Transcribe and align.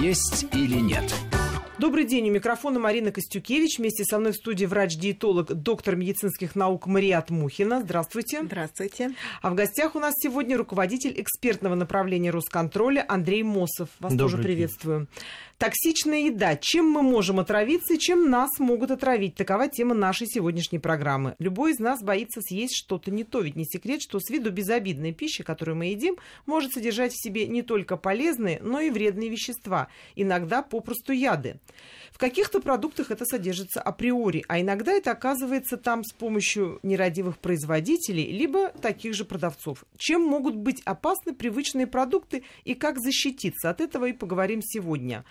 есть 0.00 0.46
или 0.52 0.80
нет. 0.80 1.14
Добрый 1.80 2.04
день. 2.04 2.28
У 2.28 2.32
микрофона 2.32 2.78
Марина 2.78 3.10
Костюкевич. 3.10 3.78
Вместе 3.78 4.04
со 4.04 4.18
мной 4.18 4.32
в 4.32 4.36
студии 4.36 4.66
врач-диетолог, 4.66 5.54
доктор 5.54 5.96
медицинских 5.96 6.54
наук 6.54 6.86
Мариат 6.86 7.30
Мухина. 7.30 7.80
Здравствуйте. 7.80 8.42
Здравствуйте. 8.42 9.14
А 9.40 9.48
в 9.48 9.54
гостях 9.54 9.94
у 9.94 9.98
нас 9.98 10.12
сегодня 10.18 10.58
руководитель 10.58 11.18
экспертного 11.18 11.74
направления 11.74 12.32
Росконтроля 12.32 13.06
Андрей 13.08 13.42
Мосов. 13.44 13.88
Вас 13.98 14.12
Добрый 14.12 14.18
тоже 14.18 14.42
приветствую. 14.42 15.08
Токсичная 15.56 16.20
еда. 16.20 16.56
Чем 16.56 16.90
мы 16.90 17.02
можем 17.02 17.38
отравиться 17.38 17.94
и 17.94 17.98
чем 17.98 18.30
нас 18.30 18.48
могут 18.58 18.90
отравить? 18.90 19.34
Такова 19.34 19.68
тема 19.68 19.94
нашей 19.94 20.26
сегодняшней 20.26 20.78
программы. 20.78 21.34
Любой 21.38 21.72
из 21.72 21.78
нас 21.78 22.02
боится 22.02 22.40
съесть 22.42 22.76
что-то 22.76 23.10
не 23.10 23.24
то. 23.24 23.40
Ведь 23.40 23.56
не 23.56 23.64
секрет, 23.64 24.00
что 24.02 24.20
с 24.20 24.30
виду 24.30 24.50
безобидная 24.50 25.12
пища, 25.12 25.44
которую 25.44 25.76
мы 25.76 25.86
едим, 25.86 26.16
может 26.44 26.72
содержать 26.72 27.12
в 27.12 27.22
себе 27.22 27.46
не 27.46 27.62
только 27.62 27.96
полезные, 27.96 28.58
но 28.62 28.80
и 28.80 28.90
вредные 28.90 29.30
вещества. 29.30 29.88
Иногда 30.14 30.62
попросту 30.62 31.12
яды. 31.12 31.58
В 32.10 32.18
каких-то 32.18 32.60
продуктах 32.60 33.10
это 33.10 33.24
содержится 33.24 33.80
априори, 33.80 34.44
а 34.48 34.60
иногда 34.60 34.92
это 34.92 35.12
оказывается 35.12 35.76
там 35.76 36.04
с 36.04 36.12
помощью 36.12 36.78
нерадивых 36.82 37.38
производителей, 37.38 38.30
либо 38.30 38.68
таких 38.68 39.14
же 39.14 39.24
продавцов. 39.24 39.84
Чем 39.96 40.22
могут 40.22 40.56
быть 40.56 40.82
опасны 40.84 41.34
привычные 41.34 41.86
продукты 41.86 42.44
и 42.64 42.74
как 42.74 42.98
защититься? 42.98 43.70
От 43.70 43.80
этого 43.80 44.06
и 44.06 44.12
поговорим 44.12 44.60
сегодня. 44.62 45.24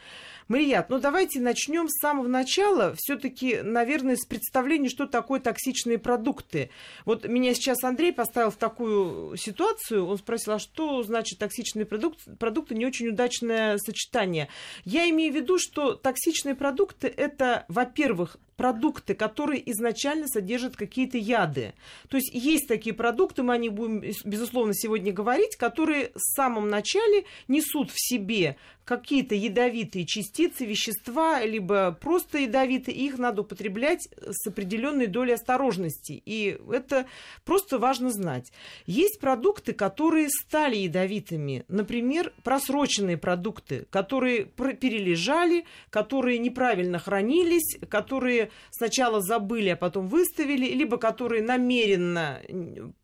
Марият, 0.49 0.89
ну 0.89 0.99
давайте 0.99 1.39
начнем 1.39 1.87
с 1.87 1.99
самого 1.99 2.27
начала. 2.27 2.95
Все-таки, 2.97 3.61
наверное, 3.61 4.15
с 4.15 4.25
представления, 4.25 4.89
что 4.89 5.05
такое 5.05 5.39
токсичные 5.39 5.99
продукты. 5.99 6.71
Вот 7.05 7.27
меня 7.27 7.53
сейчас 7.53 7.83
Андрей 7.83 8.11
поставил 8.11 8.49
в 8.49 8.55
такую 8.55 9.37
ситуацию. 9.37 10.07
Он 10.07 10.17
спросил, 10.17 10.53
а 10.53 10.59
что 10.59 11.03
значит 11.03 11.37
токсичные 11.37 11.85
продукты? 11.85 12.35
Продукты 12.35 12.73
не 12.73 12.87
очень 12.87 13.09
удачное 13.09 13.77
сочетание. 13.77 14.47
Я 14.85 15.07
имею 15.11 15.31
в 15.31 15.35
виду, 15.35 15.59
что 15.59 15.93
токсичные 15.93 16.28
продукты 16.55 17.07
это, 17.07 17.65
во-первых, 17.67 18.37
продукты, 18.59 19.15
которые 19.15 19.71
изначально 19.71 20.27
содержат 20.27 20.75
какие-то 20.75 21.17
яды. 21.17 21.73
То 22.09 22.17
есть 22.17 22.33
есть 22.33 22.67
такие 22.67 22.93
продукты, 22.93 23.41
мы 23.41 23.53
о 23.53 23.57
них 23.57 23.71
будем, 23.71 24.03
безусловно, 24.25 24.73
сегодня 24.73 25.13
говорить, 25.13 25.55
которые 25.55 26.11
в 26.13 26.19
самом 26.19 26.67
начале 26.67 27.23
несут 27.47 27.89
в 27.89 27.95
себе 27.95 28.57
какие-то 28.89 29.35
ядовитые 29.35 30.03
частицы, 30.07 30.65
вещества, 30.65 31.45
либо 31.45 31.91
просто 31.91 32.39
ядовитые, 32.39 32.97
их 32.97 33.19
надо 33.19 33.43
употреблять 33.43 34.09
с 34.19 34.47
определенной 34.47 35.05
долей 35.05 35.33
осторожности. 35.33 36.23
И 36.25 36.59
это 36.71 37.05
просто 37.45 37.77
важно 37.77 38.09
знать. 38.09 38.51
Есть 38.87 39.19
продукты, 39.19 39.73
которые 39.73 40.29
стали 40.29 40.75
ядовитыми. 40.75 41.65
Например, 41.67 42.33
просроченные 42.43 43.17
продукты, 43.17 43.85
которые 43.91 44.45
перележали, 44.45 45.65
которые 45.91 46.39
неправильно 46.39 46.97
хранились, 46.97 47.77
которые 47.89 48.49
сначала 48.71 49.21
забыли, 49.21 49.69
а 49.69 49.75
потом 49.75 50.07
выставили, 50.07 50.65
либо 50.65 50.97
которые 50.97 51.43
намеренно 51.43 52.41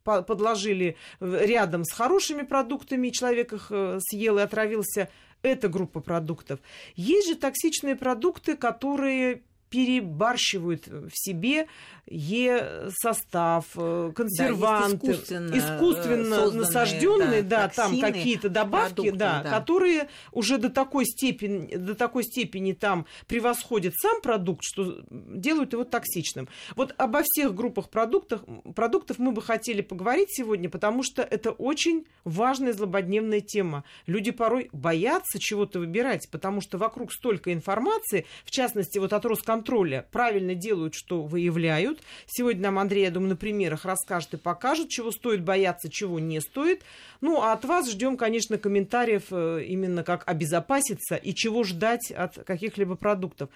подложили 0.02 0.96
рядом 1.20 1.84
с 1.84 1.92
хорошими 1.92 2.42
продуктами, 2.42 3.10
человек 3.10 3.52
их 3.52 3.68
э, 3.70 3.98
съел 4.00 4.38
и 4.38 4.42
отравился. 4.42 5.08
Это 5.46 5.68
группа 5.68 6.00
продуктов. 6.00 6.58
Есть 6.96 7.28
же 7.28 7.36
токсичные 7.36 7.94
продукты, 7.94 8.56
которые 8.56 9.42
перебарщивают 9.76 10.86
в 10.86 11.10
себе 11.12 11.66
Е-состав, 12.08 13.64
э, 13.74 14.12
консерванты, 14.14 15.08
да, 15.08 15.12
искусственно, 15.12 15.54
искусственно 15.58 16.50
насажденные, 16.52 17.42
да, 17.42 17.62
да 17.62 17.68
там 17.68 18.00
какие-то 18.00 18.48
добавки, 18.48 18.94
продукты, 18.94 19.18
да, 19.18 19.42
да, 19.42 19.50
которые 19.50 20.08
уже 20.30 20.58
до 20.58 20.70
такой 20.70 21.04
степени, 21.04 21.74
до 21.74 21.96
такой 21.96 22.22
степени 22.22 22.74
там 22.74 23.06
превосходят 23.26 23.92
сам 23.96 24.20
продукт, 24.20 24.62
что 24.62 25.00
делают 25.10 25.72
его 25.72 25.82
токсичным. 25.82 26.48
Вот 26.76 26.94
обо 26.96 27.22
всех 27.24 27.56
группах 27.56 27.90
продуктов, 27.90 28.42
продуктов 28.76 29.18
мы 29.18 29.32
бы 29.32 29.42
хотели 29.42 29.80
поговорить 29.80 30.28
сегодня, 30.30 30.70
потому 30.70 31.02
что 31.02 31.22
это 31.22 31.50
очень 31.50 32.06
важная 32.22 32.72
злободневная 32.72 33.40
тема. 33.40 33.82
Люди 34.06 34.30
порой 34.30 34.68
боятся 34.72 35.40
чего-то 35.40 35.80
выбирать, 35.80 36.28
потому 36.30 36.60
что 36.60 36.78
вокруг 36.78 37.12
столько 37.12 37.52
информации, 37.52 38.26
в 38.44 38.52
частности, 38.52 38.98
вот 38.98 39.12
от 39.12 39.26
Росконтроля 39.26 39.65
правильно 40.10 40.54
делают, 40.54 40.94
что 40.94 41.22
выявляют. 41.22 42.00
Сегодня 42.26 42.62
нам 42.64 42.78
Андрей, 42.78 43.04
я 43.04 43.10
думаю, 43.10 43.30
на 43.30 43.36
примерах 43.36 43.84
расскажет 43.84 44.34
и 44.34 44.36
покажет, 44.36 44.88
чего 44.88 45.10
стоит 45.10 45.42
бояться, 45.42 45.90
чего 45.90 46.18
не 46.18 46.40
стоит. 46.40 46.82
Ну, 47.20 47.40
а 47.42 47.52
от 47.52 47.64
вас 47.64 47.90
ждем, 47.90 48.16
конечно, 48.16 48.58
комментариев 48.58 49.24
э, 49.30 49.64
именно 49.66 50.04
как 50.04 50.28
обезопаситься 50.28 51.16
и 51.16 51.34
чего 51.34 51.64
ждать 51.64 52.10
от 52.10 52.44
каких-либо 52.44 52.96
продуктов. 52.96 53.50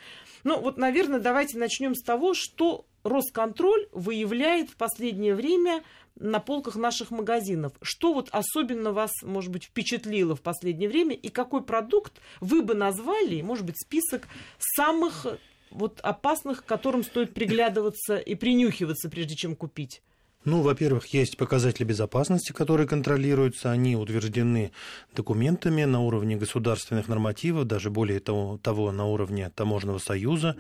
Ну, 0.45 0.61
вот, 0.61 0.79
наверное, 0.79 1.21
давайте 1.21 1.59
начнем 1.59 1.95
с 1.95 2.03
того, 2.03 2.35
что 2.35 2.87
Росконтроль 3.03 3.89
выявляет 3.93 4.71
в 4.71 4.77
последнее 4.77 5.35
время 5.35 5.83
на 6.17 6.39
полках 6.39 6.77
наших 6.77 7.11
магазинов. 7.11 7.73
Что 7.81 8.13
вот 8.13 8.29
особенно 8.31 8.93
вас, 8.93 9.11
может 9.23 9.51
быть, 9.51 9.65
впечатлило 9.65 10.37
в 10.37 10.43
последнее 10.43 10.89
время 10.89 11.15
и 11.15 11.29
какой 11.29 11.63
продукт 11.63 12.13
вы 12.41 12.63
бы 12.63 12.75
назвали, 12.75 13.41
может 13.41 13.65
быть, 13.65 13.81
список 13.81 14.29
самых 14.59 15.27
вот 15.71 16.01
опасных, 16.01 16.65
к 16.65 16.67
которым 16.67 17.03
стоит 17.03 17.35
приглядываться 17.35 18.17
и 18.17 18.35
принюхиваться, 18.35 19.09
прежде 19.09 19.37
чем 19.37 19.57
купить? 19.57 20.03
Ну, 20.45 20.63
во-первых, 20.63 21.07
есть 21.09 21.37
показатели 21.37 21.85
безопасности, 21.85 22.53
которые 22.53 22.89
контролируются. 22.89 23.71
Они 23.71 23.95
утверждены 23.95 24.73
документами 25.15 25.85
на 25.85 26.01
уровне 26.01 26.37
государственных 26.37 27.09
нормативов, 27.09 27.67
даже 27.67 27.91
более 27.91 28.21
того, 28.21 28.57
того 28.57 28.91
на 28.91 29.05
уровне 29.05 29.51
таможенного 29.55 29.99
союза. 29.99 30.57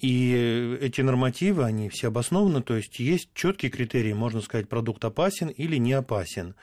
И 0.00 0.78
эти 0.80 1.00
нормативы, 1.02 1.64
они 1.64 1.88
все 1.88 2.08
обоснованы, 2.08 2.62
то 2.62 2.76
есть 2.76 2.98
есть 2.98 3.30
четкие 3.32 3.70
критерии, 3.70 4.12
можно 4.12 4.40
сказать, 4.40 4.68
продукт 4.68 5.04
опасен 5.04 5.48
или 5.48 5.76
не 5.76 5.92
опасен. 5.92 6.54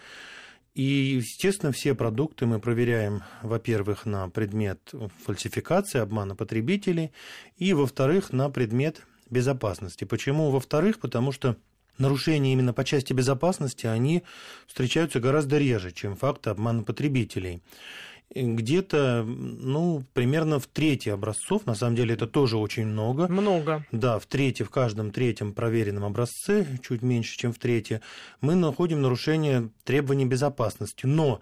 И, 0.74 0.82
естественно, 1.18 1.72
все 1.72 1.94
продукты 1.94 2.48
мы 2.48 2.60
проверяем, 2.60 3.22
во-первых, 3.44 4.06
на 4.06 4.30
предмет 4.30 4.92
фальсификации, 5.24 6.00
обмана 6.00 6.36
потребителей, 6.36 7.12
и, 7.58 7.74
во-вторых, 7.74 8.34
на 8.34 8.50
предмет 8.50 9.06
безопасности. 9.30 10.04
Почему? 10.04 10.50
Во-вторых, 10.50 11.00
потому 11.00 11.32
что 11.32 11.58
нарушения 12.00 12.54
именно 12.54 12.74
по 12.74 12.84
части 12.84 13.14
безопасности, 13.14 13.86
они 13.86 14.24
встречаются 14.68 15.20
гораздо 15.20 15.60
реже, 15.60 15.92
чем 15.92 16.16
факты 16.16 16.50
обмана 16.50 16.84
потребителей 16.84 17.62
где-то, 18.34 19.24
ну, 19.26 20.04
примерно 20.14 20.60
в 20.60 20.68
трети 20.68 21.10
образцов, 21.10 21.66
на 21.66 21.76
самом 21.76 21.96
деле 21.96 22.16
это 22.16 22.28
тоже 22.28 22.58
очень 22.58 22.86
много. 22.86 23.28
Много. 23.28 23.86
Да, 23.92 24.20
в 24.20 24.26
трети, 24.26 24.64
в 24.64 24.70
каждом 24.70 25.12
третьем 25.12 25.54
проверенном 25.54 26.04
образце, 26.04 26.66
чуть 26.82 27.02
меньше, 27.02 27.38
чем 27.38 27.54
в 27.54 27.60
трети, 27.60 28.02
мы 28.42 28.56
находим 28.56 29.02
нарушение 29.02 29.70
требований 29.84 30.26
безопасности. 30.26 31.06
Но 31.06 31.42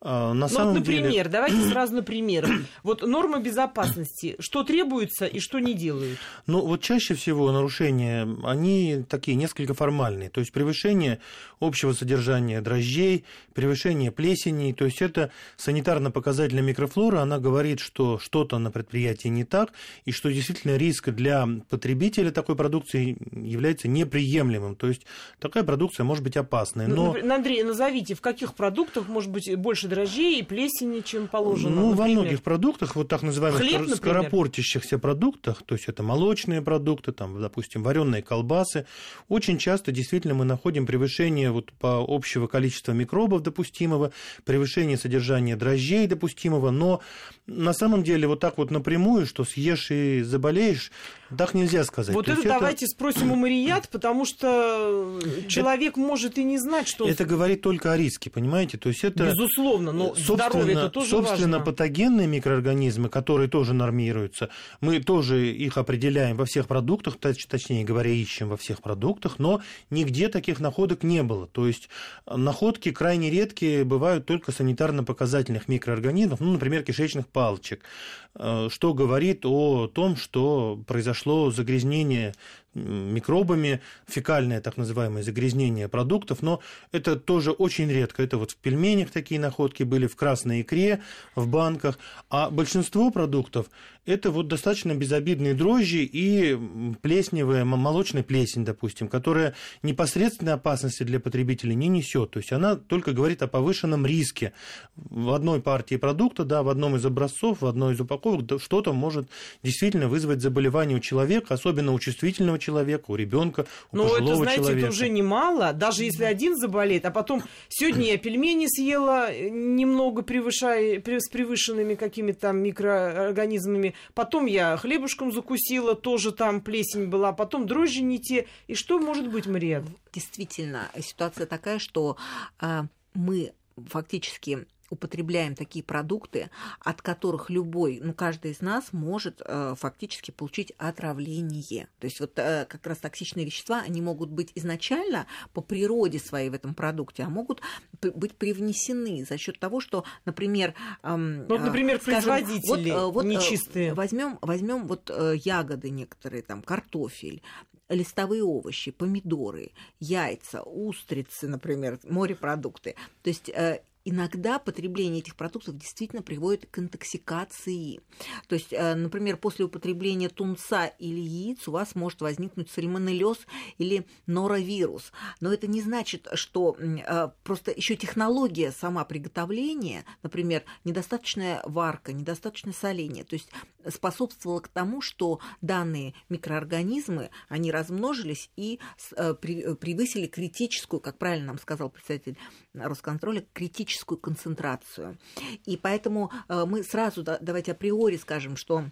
на 0.00 0.32
ну, 0.34 0.48
самом 0.48 0.74
вот, 0.74 0.80
например, 0.80 1.10
деле... 1.10 1.24
давайте 1.30 1.56
сразу 1.68 1.94
на 1.94 2.02
примерах. 2.02 2.50
Вот 2.84 3.02
нормы 3.02 3.42
безопасности, 3.42 4.36
что 4.38 4.62
требуется 4.62 5.26
и 5.26 5.40
что 5.40 5.58
не 5.58 5.74
делают? 5.74 6.18
Ну, 6.46 6.64
вот 6.64 6.82
чаще 6.82 7.14
всего 7.14 7.50
нарушения, 7.50 8.28
они 8.44 9.04
такие 9.08 9.36
несколько 9.36 9.74
формальные. 9.74 10.30
То 10.30 10.40
есть 10.40 10.52
превышение 10.52 11.18
общего 11.58 11.92
содержания 11.92 12.60
дрожжей, 12.60 13.24
превышение 13.54 14.12
плесени. 14.12 14.72
То 14.72 14.84
есть 14.84 15.02
это 15.02 15.32
санитарно-показательная 15.56 16.62
микрофлора, 16.62 17.20
она 17.20 17.40
говорит, 17.40 17.80
что 17.80 18.18
что-то 18.18 18.58
на 18.58 18.70
предприятии 18.70 19.28
не 19.28 19.44
так, 19.44 19.72
и 20.04 20.12
что 20.12 20.30
действительно 20.30 20.76
риск 20.76 21.08
для 21.10 21.48
потребителя 21.68 22.30
такой 22.30 22.54
продукции 22.54 23.18
является 23.32 23.88
неприемлемым. 23.88 24.76
То 24.76 24.86
есть 24.86 25.06
такая 25.40 25.64
продукция 25.64 26.04
может 26.04 26.22
быть 26.22 26.36
опасной. 26.36 26.86
Но... 26.86 27.16
Андрей, 27.38 27.64
назовите, 27.64 28.14
в 28.14 28.20
каких 28.20 28.54
продуктах 28.54 29.08
может 29.08 29.30
быть 29.30 29.54
больше 29.56 29.87
больше 29.88 30.08
дрожжей 30.08 30.38
и 30.38 30.42
плесени, 30.42 31.00
чем 31.00 31.28
положено. 31.28 31.74
Ну, 31.74 31.90
например. 31.90 31.96
во 31.96 32.06
многих 32.06 32.42
продуктах, 32.42 32.96
вот 32.96 33.08
так 33.08 33.22
называемых 33.22 33.60
Хлеб, 33.60 33.88
скоропортящихся 33.96 34.98
продуктах, 34.98 35.62
то 35.64 35.74
есть 35.74 35.88
это 35.88 36.02
молочные 36.02 36.62
продукты, 36.62 37.12
там, 37.12 37.40
допустим, 37.40 37.82
вареные 37.82 38.22
колбасы, 38.22 38.86
очень 39.28 39.58
часто 39.58 39.92
действительно 39.92 40.34
мы 40.34 40.44
находим 40.44 40.86
превышение 40.86 41.50
вот 41.50 41.72
по 41.72 42.04
общего 42.06 42.46
количества 42.46 42.92
микробов 42.92 43.42
допустимого, 43.42 44.12
превышение 44.44 44.96
содержания 44.96 45.56
дрожжей 45.56 46.06
допустимого, 46.06 46.70
но 46.70 47.00
на 47.46 47.72
самом 47.72 48.02
деле 48.02 48.28
вот 48.28 48.40
так 48.40 48.58
вот 48.58 48.70
напрямую, 48.70 49.26
что 49.26 49.44
съешь 49.44 49.90
и 49.90 50.22
заболеешь, 50.22 50.92
так 51.36 51.54
нельзя 51.54 51.84
сказать. 51.84 52.14
Вот 52.14 52.28
это, 52.28 52.40
это 52.40 52.48
давайте 52.48 52.86
спросим 52.86 53.32
у 53.32 53.34
Марият, 53.34 53.88
потому 53.88 54.24
что 54.24 55.18
человек 55.48 55.96
может 55.96 56.38
и 56.38 56.44
не 56.44 56.58
знать, 56.58 56.88
что... 56.88 57.08
Это 57.08 57.24
говорит 57.24 57.62
только 57.62 57.92
о 57.92 57.96
риске, 57.96 58.30
понимаете? 58.30 58.78
То 58.78 58.88
есть 58.88 59.04
это... 59.04 59.26
Безусловно 59.26 59.77
безусловно, 59.78 59.92
но 59.92 60.14
здоровье 60.14 60.74
это 60.74 60.90
тоже 60.90 61.10
Собственно, 61.10 61.58
важно. 61.58 61.72
патогенные 61.72 62.26
микроорганизмы, 62.26 63.08
которые 63.08 63.48
тоже 63.48 63.74
нормируются, 63.74 64.48
мы 64.80 65.00
тоже 65.00 65.52
их 65.52 65.78
определяем 65.78 66.36
во 66.36 66.44
всех 66.44 66.66
продуктах, 66.66 67.16
точ, 67.16 67.46
точнее 67.46 67.84
говоря, 67.84 68.10
ищем 68.10 68.48
во 68.48 68.56
всех 68.56 68.82
продуктах, 68.82 69.38
но 69.38 69.60
нигде 69.90 70.28
таких 70.28 70.60
находок 70.60 71.02
не 71.02 71.22
было. 71.22 71.46
То 71.46 71.66
есть 71.66 71.88
находки 72.26 72.90
крайне 72.90 73.30
редкие 73.30 73.84
бывают 73.84 74.26
только 74.26 74.52
санитарно-показательных 74.52 75.68
микроорганизмов, 75.68 76.40
ну, 76.40 76.52
например, 76.52 76.82
кишечных 76.82 77.26
палочек, 77.28 77.80
э, 77.80 78.27
что 78.34 78.94
говорит 78.94 79.44
о 79.44 79.88
том, 79.88 80.16
что 80.16 80.82
произошло 80.86 81.50
загрязнение 81.50 82.34
микробами, 82.74 83.80
фекальное 84.06 84.60
так 84.60 84.76
называемое 84.76 85.22
загрязнение 85.22 85.88
продуктов, 85.88 86.42
но 86.42 86.60
это 86.92 87.16
тоже 87.16 87.50
очень 87.50 87.90
редко. 87.90 88.22
Это 88.22 88.38
вот 88.38 88.52
в 88.52 88.56
пельменях 88.56 89.10
такие 89.10 89.40
находки 89.40 89.82
были, 89.82 90.06
в 90.06 90.16
красной 90.16 90.62
икре, 90.62 91.02
в 91.34 91.48
банках. 91.48 91.98
А 92.30 92.50
большинство 92.50 93.10
продуктов 93.10 93.66
это 94.08 94.30
вот 94.30 94.48
достаточно 94.48 94.94
безобидные 94.94 95.52
дрожжи 95.54 96.02
и 96.02 96.58
плесневая, 97.02 97.64
молочная 97.64 98.22
плесень, 98.22 98.64
допустим, 98.64 99.06
которая 99.08 99.54
непосредственной 99.82 100.54
опасности 100.54 101.02
для 101.02 101.20
потребителей 101.20 101.74
не 101.74 101.88
несет. 101.88 102.30
То 102.30 102.38
есть 102.38 102.52
она 102.52 102.76
только 102.76 103.12
говорит 103.12 103.42
о 103.42 103.48
повышенном 103.48 104.06
риске. 104.06 104.52
В 104.96 105.32
одной 105.34 105.60
партии 105.60 105.96
продукта, 105.96 106.44
да, 106.44 106.62
в 106.62 106.70
одном 106.70 106.96
из 106.96 107.04
образцов, 107.04 107.60
в 107.60 107.66
одной 107.66 107.94
из 107.94 108.00
упаковок 108.00 108.62
что-то 108.62 108.94
может 108.94 109.28
действительно 109.62 110.08
вызвать 110.08 110.40
заболевание 110.40 110.96
у 110.96 111.00
человека, 111.00 111.54
особенно 111.54 111.92
у 111.92 111.98
чувствительного 111.98 112.58
человека, 112.58 113.04
у 113.08 113.16
ребенка, 113.16 113.66
у 113.92 113.96
Но 113.98 114.04
пожилого 114.04 114.24
это, 114.24 114.36
знаете, 114.36 114.62
человека. 114.62 114.86
это 114.86 114.90
уже 114.90 115.08
немало, 115.10 115.72
даже 115.74 116.04
если 116.04 116.24
один 116.24 116.56
заболеет, 116.56 117.04
а 117.04 117.10
потом 117.10 117.42
сегодня 117.68 118.06
я 118.06 118.16
пельмени 118.16 118.66
съела, 118.68 119.28
немного 119.38 120.22
превышая, 120.22 121.02
с 121.04 121.28
превышенными 121.28 121.94
какими-то 121.94 122.40
там 122.40 122.62
микроорганизмами, 122.62 123.94
потом 124.14 124.46
я 124.46 124.76
хлебушком 124.76 125.32
закусила, 125.32 125.94
тоже 125.94 126.32
там 126.32 126.60
плесень 126.60 127.06
была, 127.06 127.32
потом 127.32 127.66
дрожжи 127.66 128.02
не 128.02 128.18
те. 128.18 128.46
И 128.66 128.74
что 128.74 128.98
может 128.98 129.30
быть, 129.30 129.46
Мария? 129.46 129.84
Действительно, 130.12 130.88
ситуация 131.00 131.46
такая, 131.46 131.78
что 131.78 132.16
э, 132.60 132.84
мы 133.14 133.52
фактически 133.76 134.66
употребляем 134.90 135.54
такие 135.54 135.84
продукты, 135.84 136.50
от 136.80 137.02
которых 137.02 137.50
любой, 137.50 138.00
ну, 138.02 138.14
каждый 138.14 138.52
из 138.52 138.60
нас 138.60 138.92
может 138.92 139.42
э, 139.44 139.74
фактически 139.76 140.30
получить 140.30 140.72
отравление. 140.78 141.88
То 141.98 142.06
есть 142.06 142.20
вот 142.20 142.38
э, 142.38 142.66
как 142.68 142.86
раз 142.86 142.98
токсичные 142.98 143.46
вещества, 143.46 143.80
они 143.80 144.00
могут 144.00 144.30
быть 144.30 144.52
изначально 144.54 145.26
по 145.52 145.60
природе 145.60 146.18
своей 146.18 146.50
в 146.50 146.54
этом 146.54 146.74
продукте, 146.74 147.22
а 147.22 147.28
могут 147.28 147.60
быть 148.00 148.34
привнесены 148.34 149.24
за 149.28 149.38
счет 149.38 149.58
того, 149.58 149.80
что, 149.80 150.04
например, 150.24 150.74
э, 151.02 151.16
ну, 151.16 151.46
вот, 151.48 151.60
например, 151.60 152.00
скажем, 152.00 152.30
производители 152.30 152.90
вот, 152.90 153.14
вот, 153.14 153.24
нечистые. 153.24 153.94
Возьмем, 153.94 154.38
возьмем 154.40 154.86
вот 154.86 155.10
э, 155.10 155.34
ягоды 155.36 155.90
некоторые, 155.90 156.42
там, 156.42 156.62
картофель, 156.62 157.42
листовые 157.88 158.44
овощи, 158.44 158.90
помидоры, 158.90 159.72
яйца, 159.98 160.62
устрицы, 160.62 161.48
например, 161.48 161.98
морепродукты. 162.04 162.94
То 163.22 163.30
есть 163.30 163.48
э, 163.48 163.80
иногда 164.04 164.58
потребление 164.58 165.20
этих 165.20 165.36
продуктов 165.36 165.76
действительно 165.76 166.22
приводит 166.22 166.66
к 166.70 166.78
интоксикации. 166.78 168.00
То 168.46 168.54
есть, 168.54 168.72
э, 168.72 168.94
например, 168.94 169.36
после 169.36 169.64
употребления 169.64 170.28
тунца 170.28 170.86
или 170.86 171.20
яиц 171.20 171.68
у 171.68 171.72
вас 171.72 171.94
может 171.94 172.20
возникнуть 172.20 172.70
сальмонеллез 172.70 173.38
или 173.78 174.06
норовирус. 174.26 175.12
Но 175.40 175.52
это 175.52 175.66
не 175.66 175.82
значит, 175.82 176.28
что 176.34 176.76
э, 176.78 177.28
просто 177.42 177.70
еще 177.70 177.96
технология 177.96 178.72
сама 178.72 179.04
приготовления, 179.04 180.04
например, 180.22 180.64
недостаточная 180.84 181.62
варка, 181.64 182.12
недостаточное 182.12 182.72
соление, 182.72 183.24
то 183.24 183.34
есть 183.34 183.50
способствовала 183.88 184.60
к 184.60 184.68
тому, 184.68 185.00
что 185.00 185.40
данные 185.60 186.14
микроорганизмы, 186.28 187.30
они 187.48 187.70
размножились 187.70 188.50
и 188.56 188.80
э, 189.16 189.34
превысили 189.34 190.26
критическую, 190.26 191.00
как 191.00 191.18
правильно 191.18 191.48
нам 191.48 191.58
сказал 191.58 191.90
представитель 191.90 192.36
Росконтроля, 192.74 193.44
критическую 193.52 193.87
критическую 193.88 194.18
концентрацию. 194.18 195.18
И 195.64 195.76
поэтому 195.76 196.30
э, 196.48 196.64
мы 196.66 196.82
сразу 196.82 197.22
давайте 197.22 197.72
априори 197.72 198.16
скажем, 198.16 198.56
что 198.56 198.84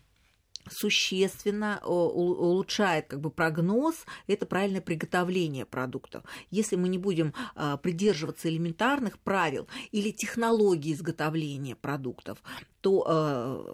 существенно 0.69 1.81
улучшает 1.85 3.07
как 3.07 3.21
бы 3.21 3.31
прогноз, 3.31 4.05
это 4.27 4.47
правильное 4.47 4.81
приготовление 4.81 5.65
продуктов. 5.65 6.25
Если 6.51 6.75
мы 6.75 6.89
не 6.89 6.99
будем 6.99 7.35
э, 7.55 7.77
придерживаться 7.81 8.49
элементарных 8.49 9.19
правил 9.21 9.69
или 9.93 10.11
технологии 10.11 10.93
изготовления 10.93 11.77
продуктов, 11.77 12.43
то 12.87 13.05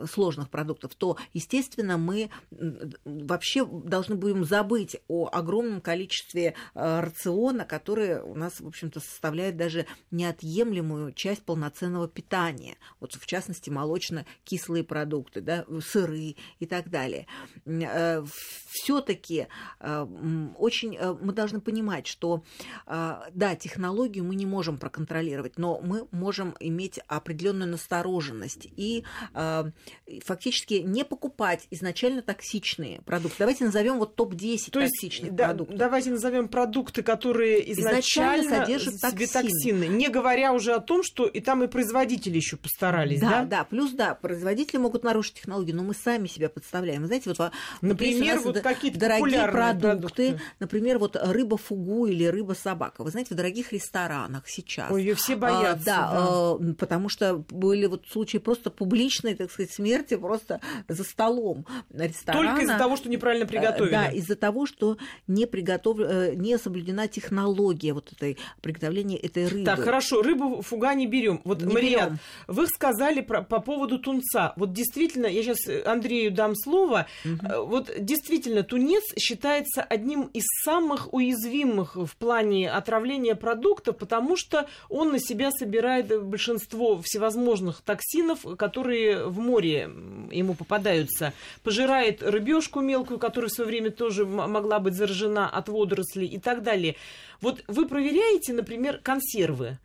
э, 0.00 0.06
сложных 0.06 0.48
продуктов, 0.48 0.94
то, 0.94 1.18
естественно, 1.34 1.98
мы 1.98 2.30
вообще 3.04 3.66
должны 3.66 4.14
будем 4.14 4.42
забыть 4.42 4.96
о 5.06 5.28
огромном 5.30 5.82
количестве 5.82 6.54
э, 6.74 7.00
рациона, 7.00 7.66
который 7.66 8.22
у 8.22 8.34
нас, 8.34 8.60
в 8.60 8.66
общем-то, 8.66 9.00
составляет 9.00 9.58
даже 9.58 9.84
неотъемлемую 10.10 11.12
часть 11.12 11.42
полноценного 11.42 12.08
питания. 12.08 12.78
Вот, 13.00 13.12
в 13.12 13.26
частности, 13.26 13.68
молочно-кислые 13.68 14.82
продукты, 14.82 15.42
да, 15.42 15.66
сыры 15.86 16.36
и 16.58 16.66
так 16.66 16.88
далее. 16.88 17.26
Э, 17.66 18.24
Все-таки 18.70 19.48
очень 19.78 20.98
мы 21.20 21.34
должны 21.34 21.60
понимать, 21.60 22.06
что, 22.06 22.44
да, 22.86 23.56
технологию 23.56 24.24
мы 24.24 24.36
не 24.36 24.46
можем 24.46 24.78
проконтролировать, 24.78 25.58
но 25.58 25.80
мы 25.82 26.08
можем 26.12 26.56
иметь 26.60 26.98
определенную 27.08 27.70
настороженность 27.70 28.68
и 28.76 29.01
э, 29.34 29.64
фактически 30.24 30.74
не 30.74 31.04
покупать 31.04 31.66
изначально 31.70 32.22
токсичные 32.22 33.00
продукты. 33.02 33.36
Давайте 33.38 33.64
назовем 33.64 33.98
вот 33.98 34.16
топ-10 34.16 34.70
токсичных 34.70 35.30
есть, 35.30 35.36
продуктов. 35.36 35.76
Да, 35.76 35.84
давайте 35.86 36.10
назовем 36.10 36.48
продукты, 36.48 37.02
которые 37.02 37.72
изначально, 37.72 38.42
изначально 38.42 38.66
содержат 38.66 39.00
токсины. 39.00 39.26
токсины. 39.26 39.84
Не 39.88 40.08
говоря 40.08 40.52
уже 40.52 40.74
о 40.74 40.80
том, 40.80 41.02
что 41.02 41.26
и 41.26 41.40
там 41.40 41.62
и 41.64 41.66
производители 41.66 42.36
еще 42.36 42.56
постарались. 42.56 43.20
Да, 43.20 43.30
да, 43.30 43.44
да. 43.44 43.64
Плюс, 43.64 43.92
да, 43.92 44.14
производители 44.14 44.78
могут 44.78 45.04
нарушить 45.04 45.34
технологию, 45.34 45.76
но 45.76 45.82
мы 45.82 45.94
сами 45.94 46.26
себя 46.26 46.48
подставляем. 46.48 47.02
Вы 47.02 47.06
знаете, 47.06 47.30
вот 47.30 47.52
например, 47.80 48.40
вот 48.40 48.60
какие-то 48.60 48.98
дорогие 48.98 49.46
продукты, 49.48 50.12
продукты, 50.12 50.40
например, 50.60 50.98
вот 50.98 51.16
рыба 51.16 51.56
фугу 51.56 52.06
или 52.06 52.24
рыба 52.24 52.54
собака. 52.54 53.02
Вы 53.02 53.10
знаете, 53.10 53.34
в 53.34 53.36
дорогих 53.36 53.72
ресторанах 53.72 54.48
сейчас. 54.48 54.90
Ой, 54.90 55.02
ее 55.02 55.14
все 55.14 55.36
боятся. 55.36 55.72
А, 55.72 55.84
да, 55.84 56.10
да. 56.10 56.10
А, 56.12 56.74
потому 56.78 57.08
что 57.08 57.44
были 57.50 57.86
вот 57.86 58.06
случаи 58.08 58.38
просто 58.38 58.70
публичной, 58.82 59.34
так 59.36 59.50
сказать, 59.50 59.70
смерти 59.70 60.16
просто 60.16 60.60
за 60.88 61.04
столом 61.04 61.64
ресторана. 61.92 62.50
Только 62.50 62.64
из-за 62.64 62.78
того, 62.78 62.96
что 62.96 63.08
неправильно 63.08 63.46
приготовили. 63.46 63.92
Да, 63.92 64.08
из-за 64.08 64.34
того, 64.34 64.66
что 64.66 64.96
не, 65.28 65.46
приготов... 65.46 66.00
Э, 66.00 66.34
не 66.34 66.58
соблюдена 66.58 67.06
технология 67.06 67.92
вот 67.92 68.12
этой 68.12 68.38
приготовления 68.60 69.18
этой 69.18 69.46
рыбы. 69.46 69.64
Так, 69.64 69.80
хорошо, 69.80 70.20
рыбу 70.20 70.62
фуга 70.62 70.94
не 70.94 71.06
берем. 71.06 71.40
Вот, 71.44 71.62
не 71.62 71.72
Мария, 71.72 72.06
берем. 72.06 72.18
вы 72.48 72.66
сказали 72.66 73.20
про, 73.20 73.42
по 73.42 73.60
поводу 73.60 74.00
тунца. 74.00 74.52
Вот 74.56 74.72
действительно, 74.72 75.26
я 75.26 75.44
сейчас 75.44 75.86
Андрею 75.86 76.32
дам 76.32 76.56
слово. 76.56 77.06
Угу. 77.24 77.66
Вот 77.66 77.92
действительно, 77.98 78.64
тунец 78.64 79.04
считается 79.16 79.82
одним 79.82 80.22
из 80.32 80.44
самых 80.64 81.14
уязвимых 81.14 81.94
в 81.94 82.16
плане 82.16 82.68
отравления 82.68 83.36
продуктов, 83.36 83.96
потому 83.96 84.36
что 84.36 84.66
он 84.88 85.12
на 85.12 85.20
себя 85.20 85.52
собирает 85.52 86.24
большинство 86.24 87.00
всевозможных 87.00 87.80
токсинов, 87.82 88.40
которые 88.56 88.71
в 88.80 89.38
море 89.38 89.90
ему 90.30 90.54
попадаются. 90.54 91.32
Пожирает 91.62 92.22
рыбешку 92.22 92.80
мелкую, 92.80 93.18
которая 93.18 93.48
в 93.48 93.52
свое 93.52 93.68
время 93.68 93.90
тоже 93.90 94.24
могла 94.26 94.78
быть 94.78 94.94
заражена 94.94 95.48
от 95.48 95.68
водорослей 95.68 96.26
и 96.26 96.38
так 96.38 96.62
далее. 96.62 96.96
Вот 97.40 97.62
вы 97.68 97.86
проверяете, 97.86 98.52
например, 98.52 98.98
консервы. 99.02 99.78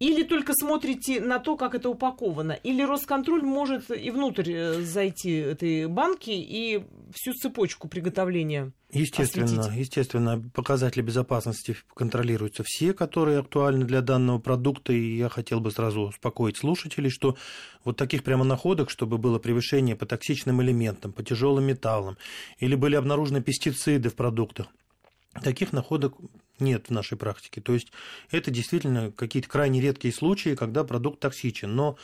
Или 0.00 0.24
только 0.24 0.52
смотрите 0.54 1.20
на 1.20 1.38
то, 1.38 1.56
как 1.56 1.74
это 1.74 1.88
упаковано? 1.88 2.52
Или 2.52 2.82
Росконтроль 2.82 3.42
может 3.42 3.90
и 3.90 4.10
внутрь 4.10 4.50
э, 4.52 4.80
зайти 4.82 5.32
этой 5.32 5.86
банки 5.86 6.30
и 6.30 6.84
всю 7.14 7.32
цепочку 7.32 7.86
приготовления 7.86 8.72
Естественно, 8.90 9.60
осветить? 9.60 9.78
естественно, 9.78 10.42
показатели 10.52 11.02
безопасности 11.02 11.76
контролируются 11.94 12.64
все, 12.66 12.92
которые 12.92 13.38
актуальны 13.38 13.84
для 13.84 14.00
данного 14.00 14.38
продукта. 14.38 14.92
И 14.92 15.16
я 15.16 15.28
хотел 15.28 15.60
бы 15.60 15.70
сразу 15.70 16.02
успокоить 16.02 16.56
слушателей, 16.56 17.10
что 17.10 17.36
вот 17.84 17.96
таких 17.96 18.24
прямо 18.24 18.44
находок, 18.44 18.90
чтобы 18.90 19.18
было 19.18 19.38
превышение 19.38 19.94
по 19.94 20.06
токсичным 20.06 20.60
элементам, 20.60 21.12
по 21.12 21.22
тяжелым 21.22 21.64
металлам, 21.64 22.16
или 22.58 22.74
были 22.74 22.96
обнаружены 22.96 23.40
пестициды 23.42 24.08
в 24.08 24.16
продуктах, 24.16 24.66
Таких 25.42 25.72
находок 25.72 26.14
нет 26.58 26.88
в 26.88 26.90
нашей 26.90 27.18
практике. 27.18 27.60
То 27.60 27.74
есть 27.74 27.92
это 28.30 28.50
действительно 28.50 29.12
какие-то 29.12 29.48
крайне 29.48 29.80
редкие 29.80 30.12
случаи, 30.14 30.54
когда 30.54 30.84
продукт 30.84 31.20
токсичен. 31.20 31.74
Но 31.74 31.96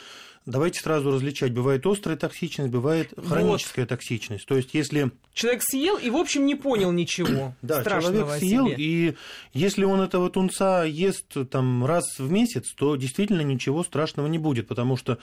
Давайте 0.51 0.81
сразу 0.81 1.13
различать. 1.13 1.53
Бывает 1.53 1.87
острая 1.87 2.17
токсичность, 2.17 2.71
бывает 2.71 3.13
хроническая 3.17 3.85
вот. 3.85 3.91
токсичность. 3.91 4.47
То 4.47 4.57
есть, 4.57 4.75
если... 4.75 5.13
Человек 5.33 5.63
съел 5.63 5.97
и, 5.97 6.11
в 6.11 6.17
общем, 6.17 6.45
не 6.45 6.57
понял 6.57 6.91
ничего 6.91 7.55
Да, 7.63 7.85
человек 7.85 8.29
съел, 8.39 8.67
себе. 8.67 8.77
и 8.79 9.15
если 9.53 9.85
он 9.85 10.01
этого 10.01 10.29
тунца 10.29 10.83
ест 10.85 11.37
там 11.51 11.87
раз 11.87 12.19
в 12.19 12.31
месяц, 12.31 12.73
то 12.77 12.97
действительно 12.97 13.43
ничего 13.43 13.85
страшного 13.85 14.27
не 14.27 14.39
будет, 14.39 14.67
потому 14.67 14.97
что 14.97 15.19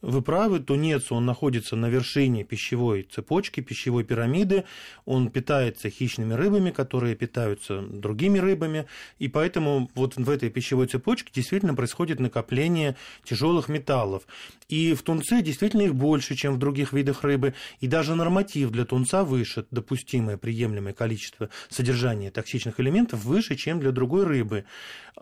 вы 0.00 0.20
правы, 0.20 0.58
тунец, 0.58 1.12
он 1.12 1.26
находится 1.26 1.76
на 1.76 1.88
вершине 1.88 2.42
пищевой 2.42 3.04
цепочки, 3.04 3.60
пищевой 3.60 4.02
пирамиды, 4.02 4.64
он 5.04 5.30
питается 5.30 5.90
хищными 5.90 6.34
рыбами, 6.34 6.70
которые 6.70 7.14
питаются 7.14 7.82
другими 7.82 8.40
рыбами, 8.40 8.86
и 9.20 9.28
поэтому 9.28 9.90
вот 9.94 10.16
в 10.16 10.28
этой 10.28 10.50
пищевой 10.50 10.88
цепочке 10.88 11.30
действительно 11.32 11.74
происходит 11.74 12.18
накопление 12.18 12.96
тяжелых 13.24 13.68
металлов. 13.68 14.24
И 14.72 14.94
в 14.94 15.02
тунце 15.02 15.42
действительно 15.42 15.82
их 15.82 15.94
больше, 15.94 16.34
чем 16.34 16.54
в 16.54 16.58
других 16.58 16.94
видах 16.94 17.24
рыбы. 17.24 17.52
И 17.80 17.86
даже 17.86 18.14
норматив 18.14 18.70
для 18.70 18.86
тунца 18.86 19.22
выше, 19.22 19.66
допустимое 19.70 20.38
приемлемое 20.38 20.94
количество 20.94 21.50
содержания 21.68 22.30
токсичных 22.30 22.80
элементов 22.80 23.22
выше, 23.22 23.54
чем 23.54 23.80
для 23.80 23.90
другой 23.90 24.24
рыбы. 24.24 24.64